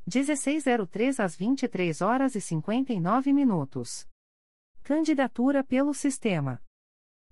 1603 0.06 1.20
às 1.20 1.36
23 1.36 2.00
horas 2.00 2.34
e 2.34 2.40
59 2.40 3.32
minutos. 3.32 4.08
Candidatura 4.82 5.62
pelo 5.62 5.94
Sistema 5.94 6.62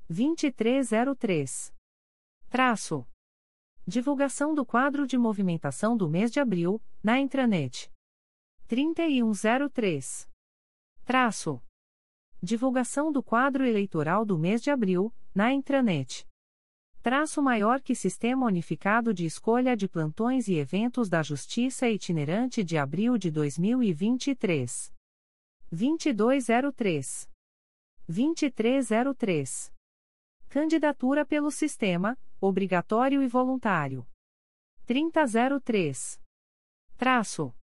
2303. 0.09 1.75
Traço. 2.49 3.07
Divulgação 3.87 4.55
do 4.55 4.65
quadro 4.65 5.07
de 5.07 5.19
movimentação 5.19 5.97
do 5.97 6.09
mês 6.09 6.31
de 6.31 6.41
abril, 6.41 6.81
na 7.03 7.19
intranet. 7.19 7.91
3103. 8.67 10.29
Traço. 11.05 11.63
Divulgação 12.43 13.11
do 13.11 13.23
quadro 13.23 13.65
eleitoral 13.65 14.25
do 14.25 14.39
mês 14.39 14.63
de 14.63 14.71
abril, 14.71 15.13
na 15.35 15.53
intranet. 15.53 16.27
Traço 17.09 17.41
maior 17.41 17.81
que 17.81 17.95
Sistema 17.95 18.45
Unificado 18.45 19.15
de 19.15 19.25
Escolha 19.25 19.75
de 19.75 19.89
Plantões 19.89 20.47
e 20.47 20.57
Eventos 20.57 21.09
da 21.09 21.23
Justiça 21.23 21.89
Itinerante 21.89 22.63
de 22.63 22.77
abril 22.77 23.17
de 23.17 23.31
2023. 23.31 24.93
2203. 25.73 27.31
2303. 28.07 29.73
Candidatura 30.51 31.25
pelo 31.25 31.51
Sistema, 31.51 32.15
obrigatório 32.39 33.23
e 33.23 33.27
voluntário. 33.27 34.07
3003. 34.85 36.21
Traço. 36.99 37.55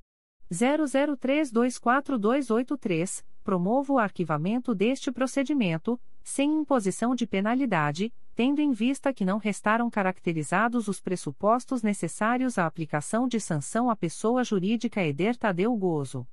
00324283, 0.52 3.24
promovo 3.44 3.96
o 3.96 4.00
arquivamento 4.00 4.74
deste 4.74 5.12
procedimento, 5.12 6.02
sem 6.24 6.60
imposição 6.60 7.14
de 7.16 7.28
penalidade, 7.28 8.14
tendo 8.36 8.62
em 8.62 8.72
vista 8.72 9.14
que 9.14 9.26
não 9.26 9.38
restaram 9.38 9.90
caracterizados 9.90 10.88
os 10.88 11.02
pressupostos 11.02 11.84
necessários 11.84 12.58
à 12.58 12.66
aplicação 12.66 13.28
de 13.28 13.38
sanção 13.40 13.90
à 13.90 13.96
pessoa 13.96 14.44
jurídica 14.44 15.04
Eder 15.04 15.36
Tadeu 15.36 15.76
Gozo. 15.76 16.28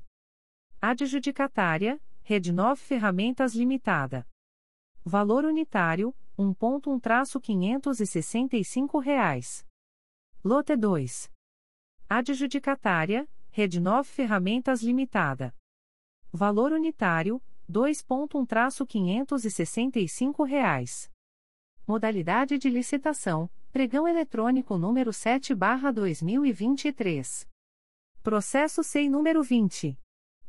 Adjudicatária: 0.81 2.01
Rede 2.23 2.53
9 2.53 2.81
Ferramentas 2.81 3.53
Limitada. 3.53 4.25
Valor 5.03 5.43
unitário: 5.43 6.15
1.1-565 6.39 9.03
reais. 9.03 9.67
Lote 10.41 10.77
2. 10.77 11.29
Adjudicatária: 12.07 13.27
Rede 13.51 13.81
9 13.81 14.09
Ferramentas 14.09 14.81
Limitada. 14.81 15.53
Valor 16.31 16.71
unitário: 16.71 17.43
2.1-565 17.69 20.47
reais. 20.47 21.11
Modalidade 21.85 22.57
de 22.57 22.69
licitação: 22.69 23.49
Pregão 23.69 24.07
eletrônico 24.07 24.77
número 24.77 25.11
7/2023. 25.11 27.45
Processo 28.25 28.83
SEI 28.83 29.07
número 29.07 29.41
20 29.43 29.97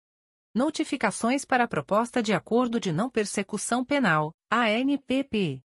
Notificações 0.53 1.45
para 1.45 1.67
Proposta 1.67 2.21
de 2.21 2.33
Acordo 2.33 2.79
de 2.79 2.91
Não 2.91 3.09
Persecução 3.09 3.85
Penal, 3.85 4.33
ANPP. 4.51 5.61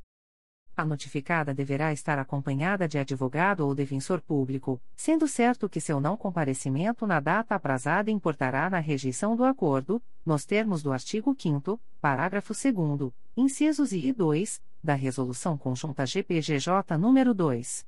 A 0.77 0.85
notificada 0.85 1.55
deverá 1.55 1.93
estar 1.93 2.18
acompanhada 2.18 2.89
de 2.89 2.99
advogado 2.99 3.61
ou 3.61 3.75
defensor 3.75 4.20
público, 4.20 4.81
sendo 4.97 5.29
certo 5.29 5.68
que 5.68 5.81
seu 5.81 6.01
não 6.01 6.16
comparecimento 6.16 7.07
na 7.07 7.20
data 7.20 7.55
aprazada 7.55 8.11
importará 8.11 8.68
na 8.68 8.81
rejeição 8.81 9.37
do 9.37 9.45
acordo, 9.45 10.03
nos 10.27 10.45
termos 10.45 10.83
do 10.83 10.93
artigo 10.93 11.35
5 11.39 11.81
parágrafo 12.01 12.53
2 12.53 13.12
incisos 13.37 13.93
I 13.93 14.09
e 14.09 14.12
2, 14.12 14.61
da 14.83 14.95
Resolução 14.95 15.57
Conjunta 15.57 16.05
GPGJ 16.05 16.97
nº 16.99 17.33
2. 17.33 17.87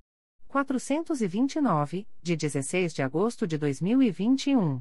429, 0.49 2.07
de 2.23 2.37
16 2.37 2.95
de 2.95 3.03
agosto 3.03 3.47
de 3.47 3.59
2021. 3.59 4.81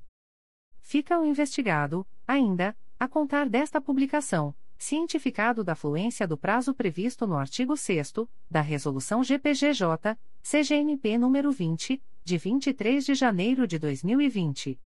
Fica 0.82 1.20
o 1.20 1.26
investigado, 1.26 2.06
ainda, 2.28 2.78
a 2.99 3.08
contar 3.08 3.49
desta 3.49 3.82
publicação 3.82 4.54
cientificado 4.82 5.64
da 5.64 5.76
fluência 5.76 6.28
do 6.28 6.36
prazo 6.36 6.74
previsto 6.74 7.28
no 7.28 7.38
artigo 7.38 7.78
6 7.78 8.14
da 8.49 8.62
Resolução 8.62 9.24
GPGJ, 9.24 10.18
CGNP 10.43 11.17
nº 11.17 11.51
20, 11.51 12.01
de 12.23 12.37
23 12.37 13.05
de 13.05 13.15
janeiro 13.15 13.67
de 13.67 13.77
2020. 13.77 14.79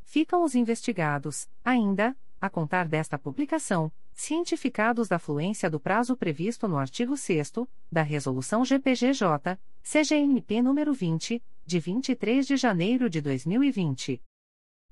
Ficam 0.02 0.44
os 0.44 0.54
investigados, 0.54 1.48
ainda, 1.64 2.16
a 2.40 2.48
contar 2.48 2.86
desta 2.86 3.18
publicação, 3.18 3.90
cientificados 4.14 5.08
da 5.08 5.18
fluência 5.18 5.68
do 5.68 5.80
prazo 5.80 6.16
previsto 6.16 6.68
no 6.68 6.78
artigo 6.78 7.16
6 7.16 7.54
da 7.90 8.02
Resolução 8.02 8.64
GPGJ, 8.64 9.58
CGNP 9.82 10.62
nº 10.62 10.92
20, 10.92 11.42
de 11.66 11.80
23 11.80 12.46
de 12.46 12.56
janeiro 12.56 13.10
de 13.10 13.20
2020. 13.20 14.22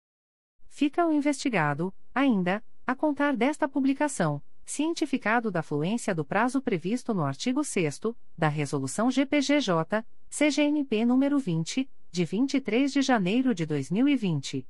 Fica 0.68 1.06
o 1.06 1.14
investigado, 1.14 1.94
ainda, 2.12 2.64
a 2.86 2.96
contar 2.96 3.36
desta 3.36 3.68
publicação 3.68 4.42
cientificado 4.66 5.52
da 5.52 5.62
fluência 5.62 6.16
do 6.16 6.26
prazo 6.26 6.62
previsto 6.62 7.14
no 7.14 7.24
artigo 7.24 7.64
6 7.64 8.02
da 8.36 8.48
Resolução 8.48 9.12
GPGJ, 9.12 10.04
CGNP 10.30 11.06
nº 11.06 11.40
20, 11.40 11.88
de 12.12 12.26
23 12.26 12.92
de 12.92 13.02
janeiro 13.02 13.54
de 13.54 13.66
2020. 13.66 14.68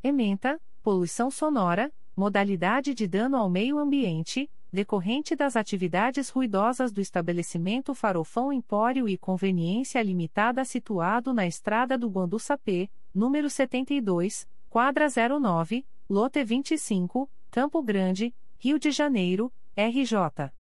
Ementa: 0.03 0.59
Poluição 0.83 1.31
sonora, 1.31 1.89
modalidade 2.15 2.93
de 2.93 3.07
dano 3.07 3.37
ao 3.37 3.49
meio 3.49 3.79
ambiente, 3.79 4.47
decorrente 4.71 5.35
das 5.35 5.55
atividades 5.55 6.29
ruidosas 6.29 6.91
do 6.91 7.01
estabelecimento 7.01 7.95
Farofão 7.95 8.51
Empório 8.51 9.07
e 9.07 9.15
Conveniência 9.17 10.01
Limitada 10.01 10.65
situado 10.65 11.33
na 11.33 11.47
Estrada 11.47 11.97
do 11.97 12.09
Guandu-Sapê, 12.09 12.89
número 13.13 13.49
72, 13.49 14.45
quadra 14.69 15.07
09, 15.07 15.85
lote 16.09 16.43
25, 16.43 17.29
Campo 17.49 17.81
Grande, 17.81 18.35
Rio 18.57 18.77
de 18.77 18.91
Janeiro, 18.91 19.49
RJ. 19.75 20.51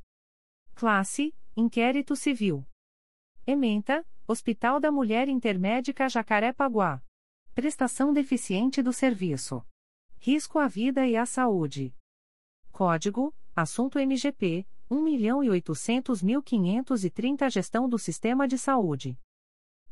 Classe: 0.74 1.34
Inquérito 1.54 2.16
Civil. 2.16 2.64
Ementa: 3.46 4.02
Hospital 4.26 4.80
da 4.80 4.90
Mulher 4.90 5.28
Intermédica 5.28 6.08
Jacarepaguá. 6.08 7.02
Prestação 7.54 8.14
deficiente 8.14 8.82
do 8.82 8.94
serviço. 8.94 9.62
Risco 10.16 10.58
à 10.58 10.66
vida 10.66 11.06
e 11.06 11.16
à 11.16 11.26
saúde. 11.26 11.94
Código: 12.72 13.34
Assunto 13.54 13.98
MGP 13.98 14.66
1.800.530 14.90 17.50
Gestão 17.50 17.88
do 17.88 17.98
Sistema 17.98 18.46
de 18.46 18.58
Saúde. 18.58 19.18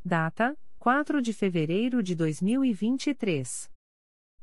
Data: 0.05 0.55
4 0.78 1.22
de 1.22 1.32
fevereiro 1.32 2.03
de 2.03 2.14
2023. 2.14 3.72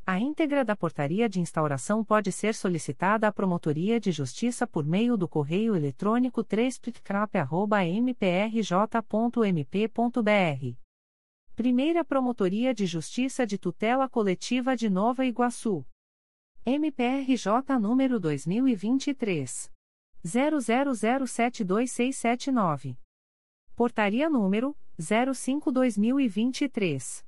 A 0.06 0.20
íntegra 0.20 0.66
da 0.66 0.76
portaria 0.76 1.30
de 1.30 1.40
instauração 1.40 2.04
pode 2.04 2.32
ser 2.32 2.56
solicitada 2.56 3.28
à 3.28 3.32
Promotoria 3.32 4.00
de 4.00 4.12
Justiça 4.12 4.66
por 4.66 4.84
meio 4.84 5.16
do 5.16 5.28
correio 5.28 5.76
eletrônico 5.76 6.44
3 6.44 6.82
mprj.mp.br. 8.02 8.90
Primeira 11.56 12.04
Promotoria 12.04 12.74
de 12.74 12.88
Justiça 12.88 13.46
de 13.46 13.60
Tutela 13.60 14.10
Coletiva 14.10 14.76
de 14.76 14.90
Nova 14.90 15.24
Iguaçu. 15.26 15.86
MPRJ 16.66 17.78
número 17.80 18.20
2023 18.20 19.72
00072679. 20.26 22.98
Portaria 23.76 24.30
número 24.30 24.74
05/2023. 24.98 27.26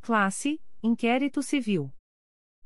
Classe: 0.00 0.58
Inquérito 0.82 1.42
Civil. 1.42 1.92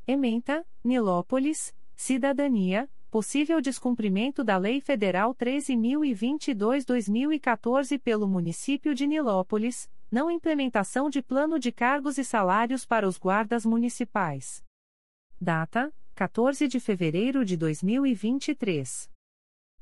Ementa: 0.06 0.64
Nilópolis, 0.82 1.74
Cidadania, 1.94 2.90
possível 3.10 3.60
descumprimento 3.60 4.42
da 4.42 4.56
Lei 4.56 4.80
Federal 4.80 5.34
13022/2014 5.34 7.98
pelo 7.98 8.26
município 8.26 8.94
de 8.94 9.06
Nilópolis, 9.06 9.88
não 10.10 10.30
implementação 10.30 11.08
de 11.08 11.22
plano 11.22 11.58
de 11.58 11.70
cargos 11.70 12.18
e 12.18 12.24
salários 12.24 12.84
para 12.84 13.06
os 13.06 13.16
guardas 13.16 13.64
municipais. 13.64 14.64
Data: 15.40 15.94
14 16.14 16.66
de 16.66 16.80
fevereiro 16.80 17.44
de 17.44 17.56
2023. 17.56 19.13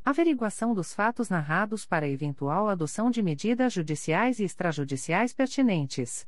Averiguação 0.05 0.74
dos 0.74 0.94
fatos 0.94 1.28
narrados 1.28 1.84
para 1.84 2.09
eventual 2.09 2.68
adoção 2.68 3.11
de 3.11 3.22
medidas 3.22 3.72
judiciais 3.72 4.38
e 4.38 4.44
extrajudiciais 4.44 5.32
pertinentes. 5.32 6.26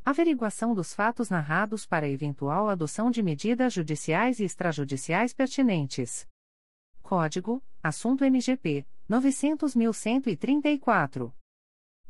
Averiguação 0.03 0.73
dos 0.73 0.93
fatos 0.93 1.29
narrados 1.29 1.85
para 1.85 2.09
eventual 2.09 2.69
adoção 2.69 3.11
de 3.11 3.21
medidas 3.21 3.73
judiciais 3.73 4.39
e 4.39 4.45
extrajudiciais 4.45 5.33
pertinentes. 5.33 6.27
Código: 7.03 7.61
Assunto 7.83 8.23
MGP 8.23 8.85
900.134. 9.09 11.33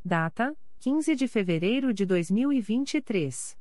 Data: 0.05 0.55
15 0.79 1.15
de 1.15 1.27
fevereiro 1.27 1.91
de 1.93 2.05
2023. 2.05 3.59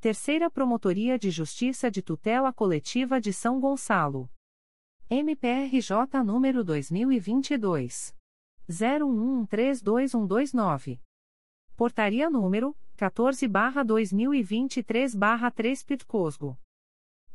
Terceira 0.00 0.50
Promotoria 0.50 1.16
de 1.16 1.30
Justiça 1.30 1.88
de 1.88 2.02
Tutela 2.02 2.52
Coletiva 2.52 3.20
de 3.20 3.32
São 3.32 3.60
Gonçalo. 3.60 4.28
MPRJ 5.08 6.24
número 6.24 6.64
2022. 6.64 8.12
0132129. 8.68 11.00
Portaria 11.76 12.28
número 12.28 12.76
14/2023/3 12.96 15.86
Pitcosgo. 15.86 16.58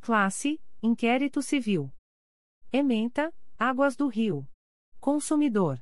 Classe: 0.01 0.59
Inquérito 0.87 1.41
Civil. 1.41 1.91
Ementa: 2.71 3.33
Águas 3.57 3.95
do 3.95 4.07
Rio. 4.07 4.47
Consumidor. 4.99 5.81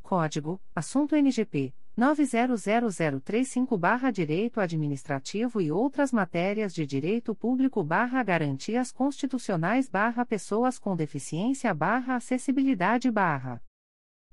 Código: 0.00 0.60
Assunto 0.76 1.16
NGP 1.16 1.74
900035-Direito 1.96 4.60
Administrativo 4.60 5.60
e 5.60 5.70
outras 5.70 6.10
matérias 6.10 6.74
de 6.74 6.84
Direito 6.84 7.36
Público-Garantias 7.36 8.90
Constitucionais-Pessoas 8.90 10.76
com 10.76 10.96
Deficiência-Acessibilidade. 10.96 13.12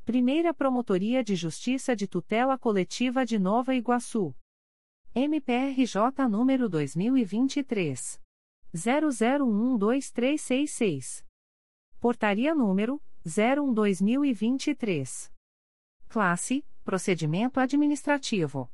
Primeira 0.10 0.49
Promotoria 0.55 1.24
de 1.24 1.36
Justiça 1.36 1.95
de 1.95 2.07
Tutela 2.07 2.57
Coletiva 2.57 3.24
de 3.24 3.38
Nova 3.38 3.76
Iguaçu. 3.76 4.34
MPRJ 5.14 6.28
número 6.28 6.68
2023 6.68 8.20
00123366. 8.74 11.24
Portaria 11.99 12.55
número 12.55 12.99
01/2023. 13.24 15.32
Classe: 16.07 16.66
Procedimento 16.84 17.60
administrativo. 17.60 18.68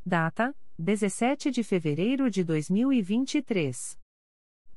Data: 0.06 0.56
17 0.80 1.52
de 1.52 1.64
fevereiro 1.64 2.32
de 2.32 2.46
2023. 2.46 4.00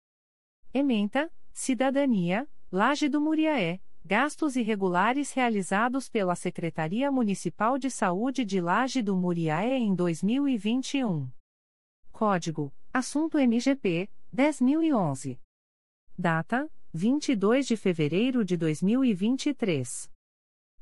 Ementa: 0.73 1.31
Cidadania, 1.53 2.49
Laje 2.71 3.09
do 3.09 3.21
Muriaé. 3.21 3.81
Gastos 4.05 4.57
irregulares 4.57 5.33
realizados 5.33 6.09
pela 6.09 6.35
Secretaria 6.35 7.09
Municipal 7.13 7.79
de 7.79 7.89
Saúde 7.89 8.45
de 8.45 8.61
Laje 8.61 9.01
do 9.01 9.17
Muriaé 9.17 9.79
em 9.79 9.95
2021. 9.95 11.31
Código: 12.11 12.75
Assunto 12.93 13.39
MGP 13.39 14.11
10011. 14.33 15.39
Data: 16.23 16.71
22 16.95 17.67
de 17.67 17.77
fevereiro 17.77 18.45
de 18.45 18.57
2023. 18.57 20.09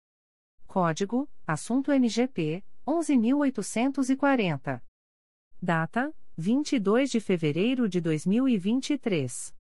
Código: 0.66 1.26
Assunto 1.46 1.92
MGP 1.92 2.62
11840. 2.86 4.82
Data: 5.62 6.10
22 6.40 7.10
de 7.10 7.20
fevereiro 7.20 7.86
de 7.86 8.00
2023. 8.00 9.54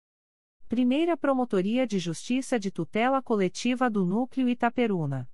Primeira 0.68 1.16
Promotoria 1.16 1.86
de 1.86 2.00
Justiça 2.00 2.60
de 2.60 2.72
Tutela 2.72 3.22
Coletiva 3.22 3.88
do 3.88 4.04
Núcleo 4.04 4.50
Itaperuna. 4.50 5.30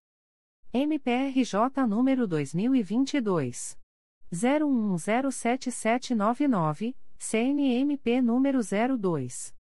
MPRJ 0.74 1.88
número 1.88 2.28
2022. 2.28 3.80
01107799, 4.30 6.94
CNMP 7.18 8.22
número 8.22 8.60
02. 9.00 9.56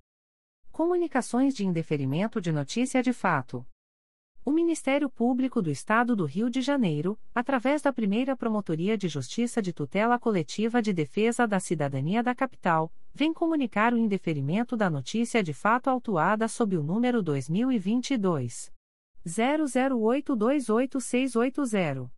Comunicações 0.72 1.54
de 1.54 1.66
indeferimento 1.66 2.40
de 2.40 2.52
notícia 2.52 3.02
de 3.02 3.12
fato. 3.12 3.66
O 4.42 4.50
Ministério 4.50 5.10
Público 5.10 5.60
do 5.60 5.70
Estado 5.70 6.16
do 6.16 6.24
Rio 6.24 6.48
de 6.48 6.62
Janeiro, 6.62 7.18
através 7.34 7.82
da 7.82 7.92
primeira 7.92 8.34
Promotoria 8.34 8.96
de 8.96 9.06
Justiça 9.06 9.60
de 9.60 9.70
Tutela 9.70 10.18
Coletiva 10.18 10.80
de 10.80 10.94
Defesa 10.94 11.46
da 11.46 11.60
Cidadania 11.60 12.22
da 12.22 12.34
Capital, 12.34 12.90
vem 13.12 13.34
comunicar 13.34 13.92
o 13.92 13.98
indeferimento 13.98 14.78
da 14.78 14.88
notícia 14.88 15.42
de 15.42 15.52
fato 15.52 15.90
autuada 15.90 16.48
sob 16.48 16.78
o 16.78 16.82
número 16.82 17.22
2022. 17.22 18.72
00828680. 19.26 22.10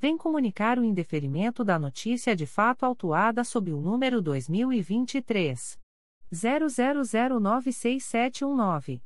vem 0.00 0.16
comunicar 0.16 0.78
o 0.78 0.84
indeferimento 0.84 1.62
da 1.62 1.78
notícia 1.78 2.34
de 2.34 2.46
fato 2.46 2.86
autuada 2.86 3.44
sob 3.44 3.70
o 3.70 3.82
número 3.82 4.22
2023 4.22 5.78
00096719. 6.32 9.02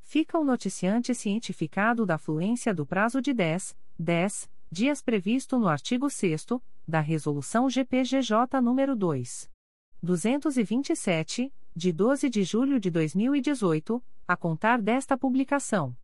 Fica 0.00 0.38
o 0.38 0.44
noticiante 0.44 1.14
cientificado 1.14 2.06
da 2.06 2.16
fluência 2.16 2.72
do 2.72 2.86
prazo 2.86 3.20
de 3.20 3.34
10, 3.34 3.76
10 3.98 4.50
dias 4.72 5.00
previsto 5.02 5.58
no 5.58 5.68
artigo 5.68 6.08
6 6.08 6.46
da 6.88 7.00
Resolução 7.00 7.68
GPGJ 7.68 8.58
nº 8.62 8.94
2. 8.94 9.50
227, 10.02 11.52
de 11.76 11.92
12 11.92 12.30
de 12.30 12.42
julho 12.42 12.80
de 12.80 12.90
2018, 12.90 14.02
a 14.26 14.34
contar 14.34 14.80
desta 14.80 15.18
publicação. 15.18 15.94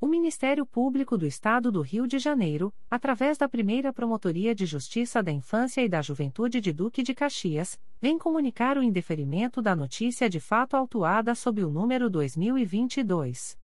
O 0.00 0.06
Ministério 0.06 0.64
Público 0.64 1.18
do 1.18 1.26
Estado 1.26 1.72
do 1.72 1.80
Rio 1.80 2.06
de 2.06 2.20
Janeiro, 2.20 2.72
através 2.88 3.36
da 3.36 3.48
primeira 3.48 3.92
Promotoria 3.92 4.54
de 4.54 4.64
Justiça 4.64 5.20
da 5.20 5.32
Infância 5.32 5.82
e 5.82 5.88
da 5.88 6.00
Juventude 6.00 6.60
de 6.60 6.72
Duque 6.72 7.02
de 7.02 7.12
Caxias, 7.12 7.76
vem 8.00 8.16
comunicar 8.16 8.78
o 8.78 8.82
indeferimento 8.82 9.60
da 9.60 9.74
notícia 9.74 10.30
de 10.30 10.38
fato 10.38 10.76
autuada 10.76 11.34
sob 11.34 11.64
o 11.64 11.68
número 11.68 12.08
2022. 12.08 13.58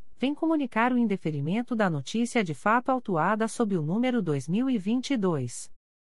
vem 0.21 0.33
comunicar 0.35 0.93
o 0.93 0.97
indeferimento 0.99 1.75
da 1.75 1.89
notícia 1.89 2.43
de 2.43 2.53
fato 2.53 2.89
autuada 2.89 3.47
sob 3.47 3.75
o 3.75 3.81
número 3.81 4.21
2022 4.21 5.71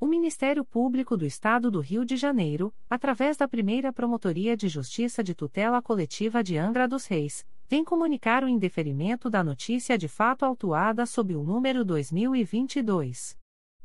O 0.00 0.06
Ministério 0.06 0.64
Público 0.64 1.16
do 1.16 1.24
Estado 1.26 1.70
do 1.70 1.78
Rio 1.80 2.04
de 2.06 2.16
Janeiro, 2.16 2.74
através 2.88 3.36
da 3.36 3.46
primeira 3.46 3.92
Promotoria 3.92 4.56
de 4.56 4.66
Justiça 4.66 5.22
de 5.22 5.34
Tutela 5.34 5.82
Coletiva 5.82 6.42
de 6.42 6.56
Angra 6.56 6.88
dos 6.88 7.04
Reis, 7.06 7.46
vem 7.68 7.84
comunicar 7.84 8.42
o 8.42 8.48
indeferimento 8.48 9.28
da 9.28 9.44
notícia 9.44 9.98
de 9.98 10.08
fato 10.08 10.44
autuada 10.44 11.04
sob 11.06 11.36
o 11.36 11.44
número 11.44 11.84
2022 11.84 13.38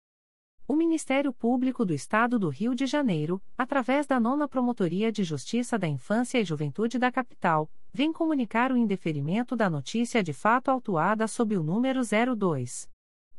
O 0.67 0.75
Ministério 0.75 1.33
Público 1.33 1.83
do 1.83 1.93
Estado 1.93 2.39
do 2.39 2.49
Rio 2.49 2.73
de 2.73 2.85
Janeiro, 2.85 3.41
através 3.57 4.07
da 4.07 4.17
Nona 4.19 4.47
Promotoria 4.47 5.11
de 5.11 5.23
Justiça 5.23 5.77
da 5.77 5.87
Infância 5.87 6.39
e 6.39 6.45
Juventude 6.45 6.97
da 6.97 7.11
Capital, 7.11 7.69
vem 7.91 8.13
comunicar 8.13 8.71
o 8.71 8.77
indeferimento 8.77 9.55
da 9.55 9.69
notícia 9.69 10.23
de 10.23 10.33
fato 10.33 10.69
autuada 10.69 11.27
sob 11.27 11.57
o 11.57 11.63
número 11.63 12.01
02 12.01 12.89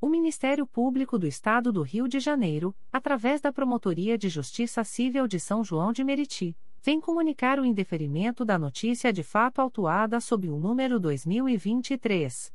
O 0.00 0.08
Ministério 0.08 0.64
Público 0.64 1.18
do 1.18 1.26
Estado 1.26 1.72
do 1.72 1.82
Rio 1.82 2.06
de 2.06 2.20
Janeiro, 2.20 2.72
através 2.92 3.40
da 3.40 3.52
Promotoria 3.52 4.16
de 4.16 4.28
Justiça 4.28 4.84
Civil 4.84 5.26
de 5.26 5.40
São 5.40 5.64
João 5.64 5.92
de 5.92 6.04
Meriti, 6.04 6.56
vem 6.80 7.00
comunicar 7.00 7.58
o 7.58 7.64
indeferimento 7.64 8.44
da 8.44 8.56
notícia 8.56 9.12
de 9.12 9.24
fato 9.24 9.60
autuada 9.60 10.20
sob 10.20 10.48
o 10.48 10.56
número 10.56 11.00
2023 11.00 12.54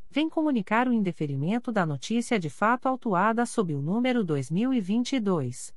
vem 0.11 0.29
comunicar 0.29 0.87
o 0.89 0.93
indeferimento 0.93 1.71
da 1.71 1.85
notícia 1.85 2.37
de 2.37 2.49
fato 2.49 2.87
autuada 2.87 3.45
sob 3.45 3.73
o 3.73 3.81
número 3.81 4.25
2022 4.25 5.73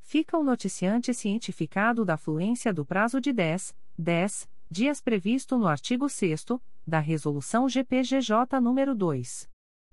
Fica 0.00 0.38
o 0.38 0.44
noticiante 0.44 1.14
cientificado 1.14 2.04
da 2.04 2.18
fluência 2.18 2.72
do 2.72 2.84
prazo 2.84 3.20
de 3.20 3.32
10, 3.32 3.76
10 3.96 4.48
dias 4.70 5.00
previsto 5.00 5.56
no 5.56 5.66
artigo 5.66 6.08
6 6.08 6.44
da 6.86 6.98
Resolução 6.98 7.68
GPGJ 7.68 8.60
nº 8.60 8.94
2. 8.94 9.48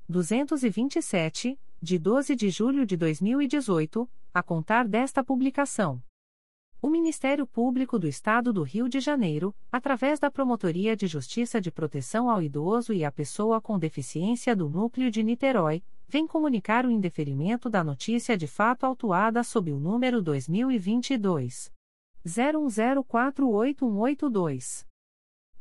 227, 0.08 1.60
de 1.86 1.98
12 2.00 2.36
de 2.36 2.50
julho 2.50 2.84
de 2.84 2.98
2018, 2.98 4.10
a 4.34 4.42
contar 4.42 4.88
desta 4.88 5.24
publicação. 5.24 6.02
O 6.82 6.90
Ministério 6.90 7.46
Público 7.46 8.00
do 8.00 8.08
Estado 8.08 8.52
do 8.52 8.64
Rio 8.64 8.90
de 8.90 9.00
Janeiro, 9.00 9.54
através 9.72 10.20
da 10.20 10.32
Promotoria 10.32 10.96
de 10.96 11.06
Justiça 11.06 11.62
de 11.62 11.72
Proteção 11.72 12.28
ao 12.28 12.42
Idoso 12.42 12.92
e 12.92 13.06
à 13.06 13.12
Pessoa 13.12 13.62
com 13.62 13.78
Deficiência 13.78 14.56
do 14.56 14.68
Núcleo 14.68 15.12
de 15.12 15.22
Niterói, 15.22 15.84
vem 16.08 16.26
comunicar 16.26 16.88
o 16.88 16.92
indeferimento 16.92 17.70
da 17.70 17.84
notícia 17.84 18.36
de 18.36 18.48
fato 18.48 18.84
autuada 18.84 19.44
sob 19.44 19.72
o 19.72 19.80
número 19.80 20.24
2022 20.24 21.72
01048182. 22.26 24.88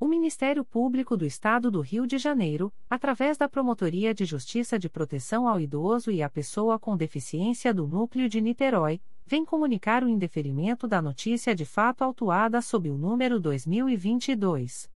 O 0.00 0.06
Ministério 0.06 0.64
Público 0.64 1.16
do 1.16 1.26
Estado 1.26 1.72
do 1.72 1.80
Rio 1.80 2.06
de 2.06 2.18
Janeiro, 2.18 2.72
através 2.88 3.36
da 3.36 3.48
Promotoria 3.48 4.14
de 4.14 4.24
Justiça 4.24 4.78
de 4.78 4.88
Proteção 4.88 5.48
ao 5.48 5.58
Idoso 5.58 6.12
e 6.12 6.22
à 6.22 6.30
Pessoa 6.30 6.78
com 6.78 6.96
Deficiência 6.96 7.74
do 7.74 7.84
Núcleo 7.84 8.28
de 8.28 8.40
Niterói, 8.40 9.00
vem 9.26 9.44
comunicar 9.44 10.04
o 10.04 10.08
indeferimento 10.08 10.86
da 10.86 11.02
notícia 11.02 11.52
de 11.52 11.64
fato 11.64 12.02
autuada 12.02 12.62
sob 12.62 12.88
o 12.88 12.96
número 12.96 13.40
2022 13.40 14.88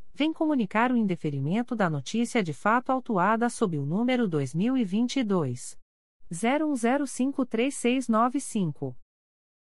vem 0.13 0.33
comunicar 0.33 0.91
o 0.91 0.97
indeferimento 0.97 1.75
da 1.75 1.89
notícia 1.89 2.43
de 2.43 2.53
fato 2.53 2.91
autuada 2.91 3.49
sob 3.49 3.77
o 3.77 3.85
número 3.85 4.27
2022 4.27 5.79
01053695. 6.31 8.95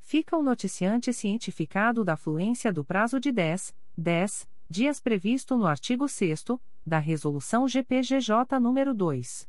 Fica 0.00 0.36
o 0.36 0.42
noticiante 0.42 1.12
cientificado 1.12 2.04
da 2.04 2.16
fluência 2.16 2.72
do 2.72 2.84
prazo 2.84 3.20
de 3.20 3.30
10, 3.32 3.74
10 3.96 4.48
dias 4.68 5.00
previsto 5.00 5.56
no 5.56 5.66
artigo 5.66 6.08
6 6.08 6.44
da 6.86 7.00
Resolução 7.00 7.66
GPGJ 7.66 8.60
nº 8.60 8.94
2. 8.94 9.48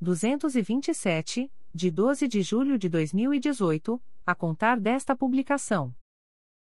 227, 0.00 1.50
de 1.74 1.90
12 1.90 2.28
de 2.28 2.42
julho 2.42 2.78
de 2.78 2.88
2018, 2.88 4.00
a 4.24 4.34
contar 4.34 4.78
desta 4.78 5.16
publicação. 5.16 5.92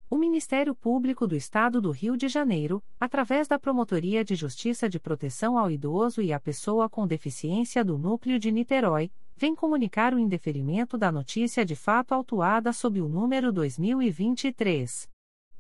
O 0.09 0.19
Ministério 0.19 0.75
Público 0.75 1.27
do 1.27 1.35
Estado 1.35 1.81
do 1.81 1.91
Rio 1.91 2.17
de 2.17 2.29
Janeiro, 2.29 2.85
através 3.01 3.49
da 3.49 3.59
Promotoria 3.59 4.23
de 4.23 4.35
Justiça 4.35 4.89
de 4.89 5.01
Proteção 5.01 5.59
ao 5.59 5.71
Idoso 5.71 6.21
e 6.21 6.33
à 6.33 6.39
Pessoa 6.39 6.89
com 6.89 7.07
Deficiência 7.07 7.83
do 7.83 7.99
Núcleo 7.99 8.39
de 8.39 8.53
Niterói, 8.53 9.11
vem 9.35 9.55
comunicar 9.55 10.15
o 10.15 10.19
indeferimento 10.19 10.99
da 10.99 11.11
notícia 11.11 11.65
de 11.65 11.75
fato 11.75 12.13
autuada 12.13 12.73
sob 12.73 13.01
o 13.01 13.09
número 13.09 13.51
2023 13.51 15.11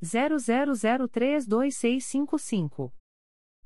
00032655. 0.03 2.93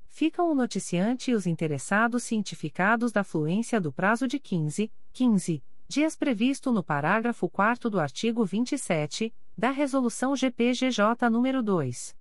Ficam 0.08 0.52
o 0.52 0.56
noticiante 0.56 1.32
e 1.32 1.36
os 1.36 1.46
interessados 1.46 2.24
cientificados 2.24 3.12
da 3.14 3.24
fluência 3.24 3.80
do 3.80 3.94
prazo 3.94 4.28
de 4.28 4.40
15, 4.40 4.92
15 5.14 5.64
dias 5.92 6.16
previsto 6.16 6.72
no 6.72 6.82
parágrafo 6.82 7.50
4 7.50 7.90
do 7.90 8.00
artigo 8.00 8.46
27 8.46 9.36
da 9.58 9.72
Resolução 9.72 10.34
GPGJ 10.38 11.28
nº 11.30 11.62
2. 11.62 12.16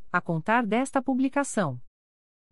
a 0.11 0.19
contar 0.19 0.65
desta 0.65 1.01
publicação. 1.01 1.79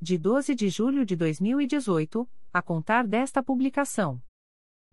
de 0.00 0.16
12 0.18 0.54
de 0.54 0.68
julho 0.68 1.06
de 1.06 1.16
2018, 1.16 2.28
a 2.52 2.60
contar 2.60 3.06
desta 3.06 3.42
publicação. 3.42 4.20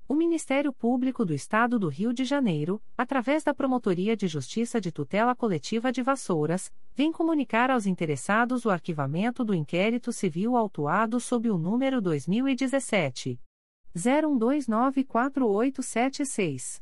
O 0.08 0.16
Ministério 0.16 0.72
Público 0.74 1.26
do 1.26 1.34
Estado 1.34 1.80
do 1.80 1.88
Rio 1.88 2.14
de 2.14 2.26
Janeiro, 2.26 2.82
através 2.98 3.44
da 3.44 3.54
Promotoria 3.54 4.18
de 4.18 4.28
Justiça 4.28 4.80
de 4.80 4.92
Tutela 4.92 5.36
Coletiva 5.36 5.92
de 5.92 6.02
Vassouras, 6.02 6.72
vem 6.94 7.12
comunicar 7.12 7.70
aos 7.72 7.86
interessados 7.86 8.66
o 8.66 8.70
arquivamento 8.70 9.44
do 9.46 9.54
inquérito 9.54 10.12
civil 10.12 10.58
autuado 10.58 11.20
sob 11.20 11.50
o 11.50 11.58
número 11.58 12.02
2017 12.02 13.40
01294876. 13.96 16.82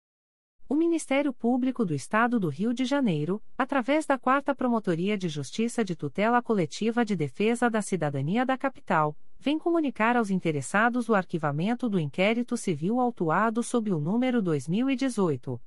O 0.71 0.73
Ministério 0.73 1.33
Público 1.33 1.83
do 1.83 1.93
Estado 1.93 2.39
do 2.39 2.47
Rio 2.47 2.73
de 2.73 2.85
Janeiro, 2.85 3.43
através 3.57 4.05
da 4.05 4.17
4 4.17 4.55
Promotoria 4.55 5.17
de 5.17 5.27
Justiça 5.27 5.83
de 5.83 5.97
Tutela 5.97 6.41
Coletiva 6.41 7.03
de 7.03 7.13
Defesa 7.13 7.69
da 7.69 7.81
Cidadania 7.81 8.45
da 8.45 8.57
Capital, 8.57 9.13
vem 9.37 9.59
comunicar 9.59 10.15
aos 10.15 10.29
interessados 10.29 11.09
o 11.09 11.13
arquivamento 11.13 11.89
do 11.89 11.99
inquérito 11.99 12.55
civil 12.55 13.01
autuado 13.01 13.61
sob 13.61 13.91
o 13.91 13.99
número 13.99 14.41
2018 14.41 15.59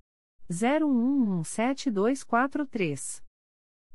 01117243. 0.50 3.22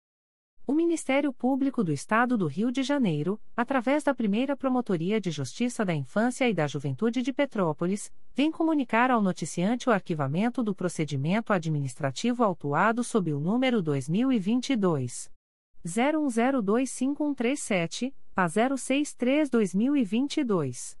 O 0.65 0.73
Ministério 0.73 1.31
Público 1.33 1.83
do 1.83 1.91
Estado 1.91 2.37
do 2.37 2.45
Rio 2.45 2.71
de 2.71 2.83
Janeiro, 2.83 3.41
através 3.57 4.03
da 4.03 4.13
primeira 4.13 4.55
Promotoria 4.55 5.19
de 5.19 5.31
Justiça 5.31 5.83
da 5.83 5.91
Infância 5.93 6.47
e 6.47 6.53
da 6.53 6.67
Juventude 6.67 7.23
de 7.23 7.33
Petrópolis, 7.33 8.13
vem 8.35 8.51
comunicar 8.51 9.09
ao 9.09 9.23
noticiante 9.23 9.89
o 9.89 9.91
arquivamento 9.91 10.61
do 10.61 10.75
procedimento 10.75 11.51
administrativo 11.51 12.43
autuado 12.43 13.03
sob 13.03 13.33
o 13.33 13.39
número 13.39 13.81
2022. 13.81 15.31
01025137, 15.83 18.13
a 18.35 18.45
063-2022. 18.45 21.00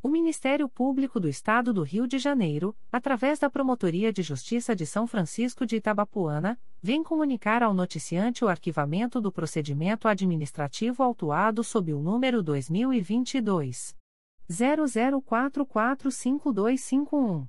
O 0.00 0.08
Ministério 0.08 0.68
Público 0.68 1.18
do 1.18 1.28
Estado 1.28 1.72
do 1.72 1.82
Rio 1.82 2.06
de 2.06 2.18
Janeiro, 2.18 2.72
através 2.90 3.40
da 3.40 3.50
Promotoria 3.50 4.12
de 4.12 4.22
Justiça 4.22 4.76
de 4.76 4.86
São 4.86 5.08
Francisco 5.08 5.66
de 5.66 5.74
Itabapuana, 5.76 6.56
vem 6.80 7.02
comunicar 7.02 7.64
ao 7.64 7.74
noticiante 7.74 8.44
o 8.44 8.48
arquivamento 8.48 9.20
do 9.20 9.32
procedimento 9.32 10.06
administrativo 10.06 11.02
autuado 11.02 11.64
sob 11.64 11.92
o 11.92 12.00
número 12.00 12.44
2022 12.44 13.96
00445251. 14.48 17.48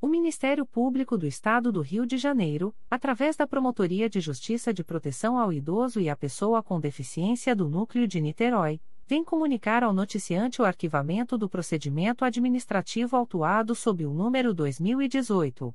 O 0.00 0.08
Ministério 0.08 0.64
Público 0.64 1.18
do 1.18 1.26
Estado 1.26 1.70
do 1.70 1.82
Rio 1.82 2.06
de 2.06 2.16
Janeiro, 2.16 2.74
através 2.90 3.36
da 3.36 3.46
Promotoria 3.46 4.08
de 4.08 4.18
Justiça 4.18 4.72
de 4.72 4.82
Proteção 4.82 5.38
ao 5.38 5.52
Idoso 5.52 6.00
e 6.00 6.08
à 6.08 6.16
Pessoa 6.16 6.62
com 6.62 6.80
Deficiência 6.80 7.54
do 7.54 7.68
Núcleo 7.68 8.08
de 8.08 8.18
Niterói, 8.18 8.80
vem 9.06 9.22
comunicar 9.22 9.82
ao 9.84 9.92
noticiante 9.92 10.62
o 10.62 10.64
arquivamento 10.64 11.36
do 11.36 11.50
procedimento 11.50 12.24
administrativo 12.24 13.14
autuado 13.14 13.74
sob 13.74 14.06
o 14.06 14.14
número 14.14 14.54
2018 14.54 15.74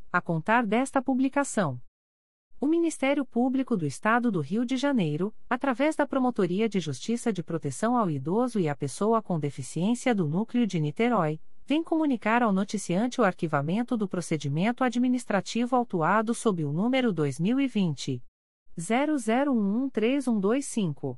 a 0.11 0.19
contar 0.19 0.65
desta 0.65 0.99
publicação. 1.01 1.79
O 2.59 2.65
Ministério 2.67 3.23
Público 3.25 3.77
do 3.77 3.85
Estado 3.85 4.31
do 4.31 4.39
Rio 4.39 4.65
de 4.65 4.77
Janeiro, 4.77 5.33
através 5.49 5.95
da 5.95 6.05
Promotoria 6.05 6.69
de 6.69 6.79
Justiça 6.79 7.33
de 7.33 7.41
Proteção 7.41 7.97
ao 7.97 8.07
Idoso 8.09 8.59
e 8.59 8.69
à 8.69 8.75
Pessoa 8.75 9.19
com 9.21 9.39
Deficiência 9.39 10.13
do 10.13 10.27
Núcleo 10.27 10.67
de 10.67 10.79
Niterói, 10.79 11.39
vem 11.65 11.83
comunicar 11.83 12.43
ao 12.43 12.51
noticiante 12.51 13.21
o 13.21 13.23
arquivamento 13.23 13.97
do 13.97 14.07
procedimento 14.07 14.83
administrativo 14.83 15.75
autuado 15.75 16.35
sob 16.35 16.63
o 16.65 16.71
número 16.71 17.11
2020 17.13 18.21
00113125. 18.77 21.17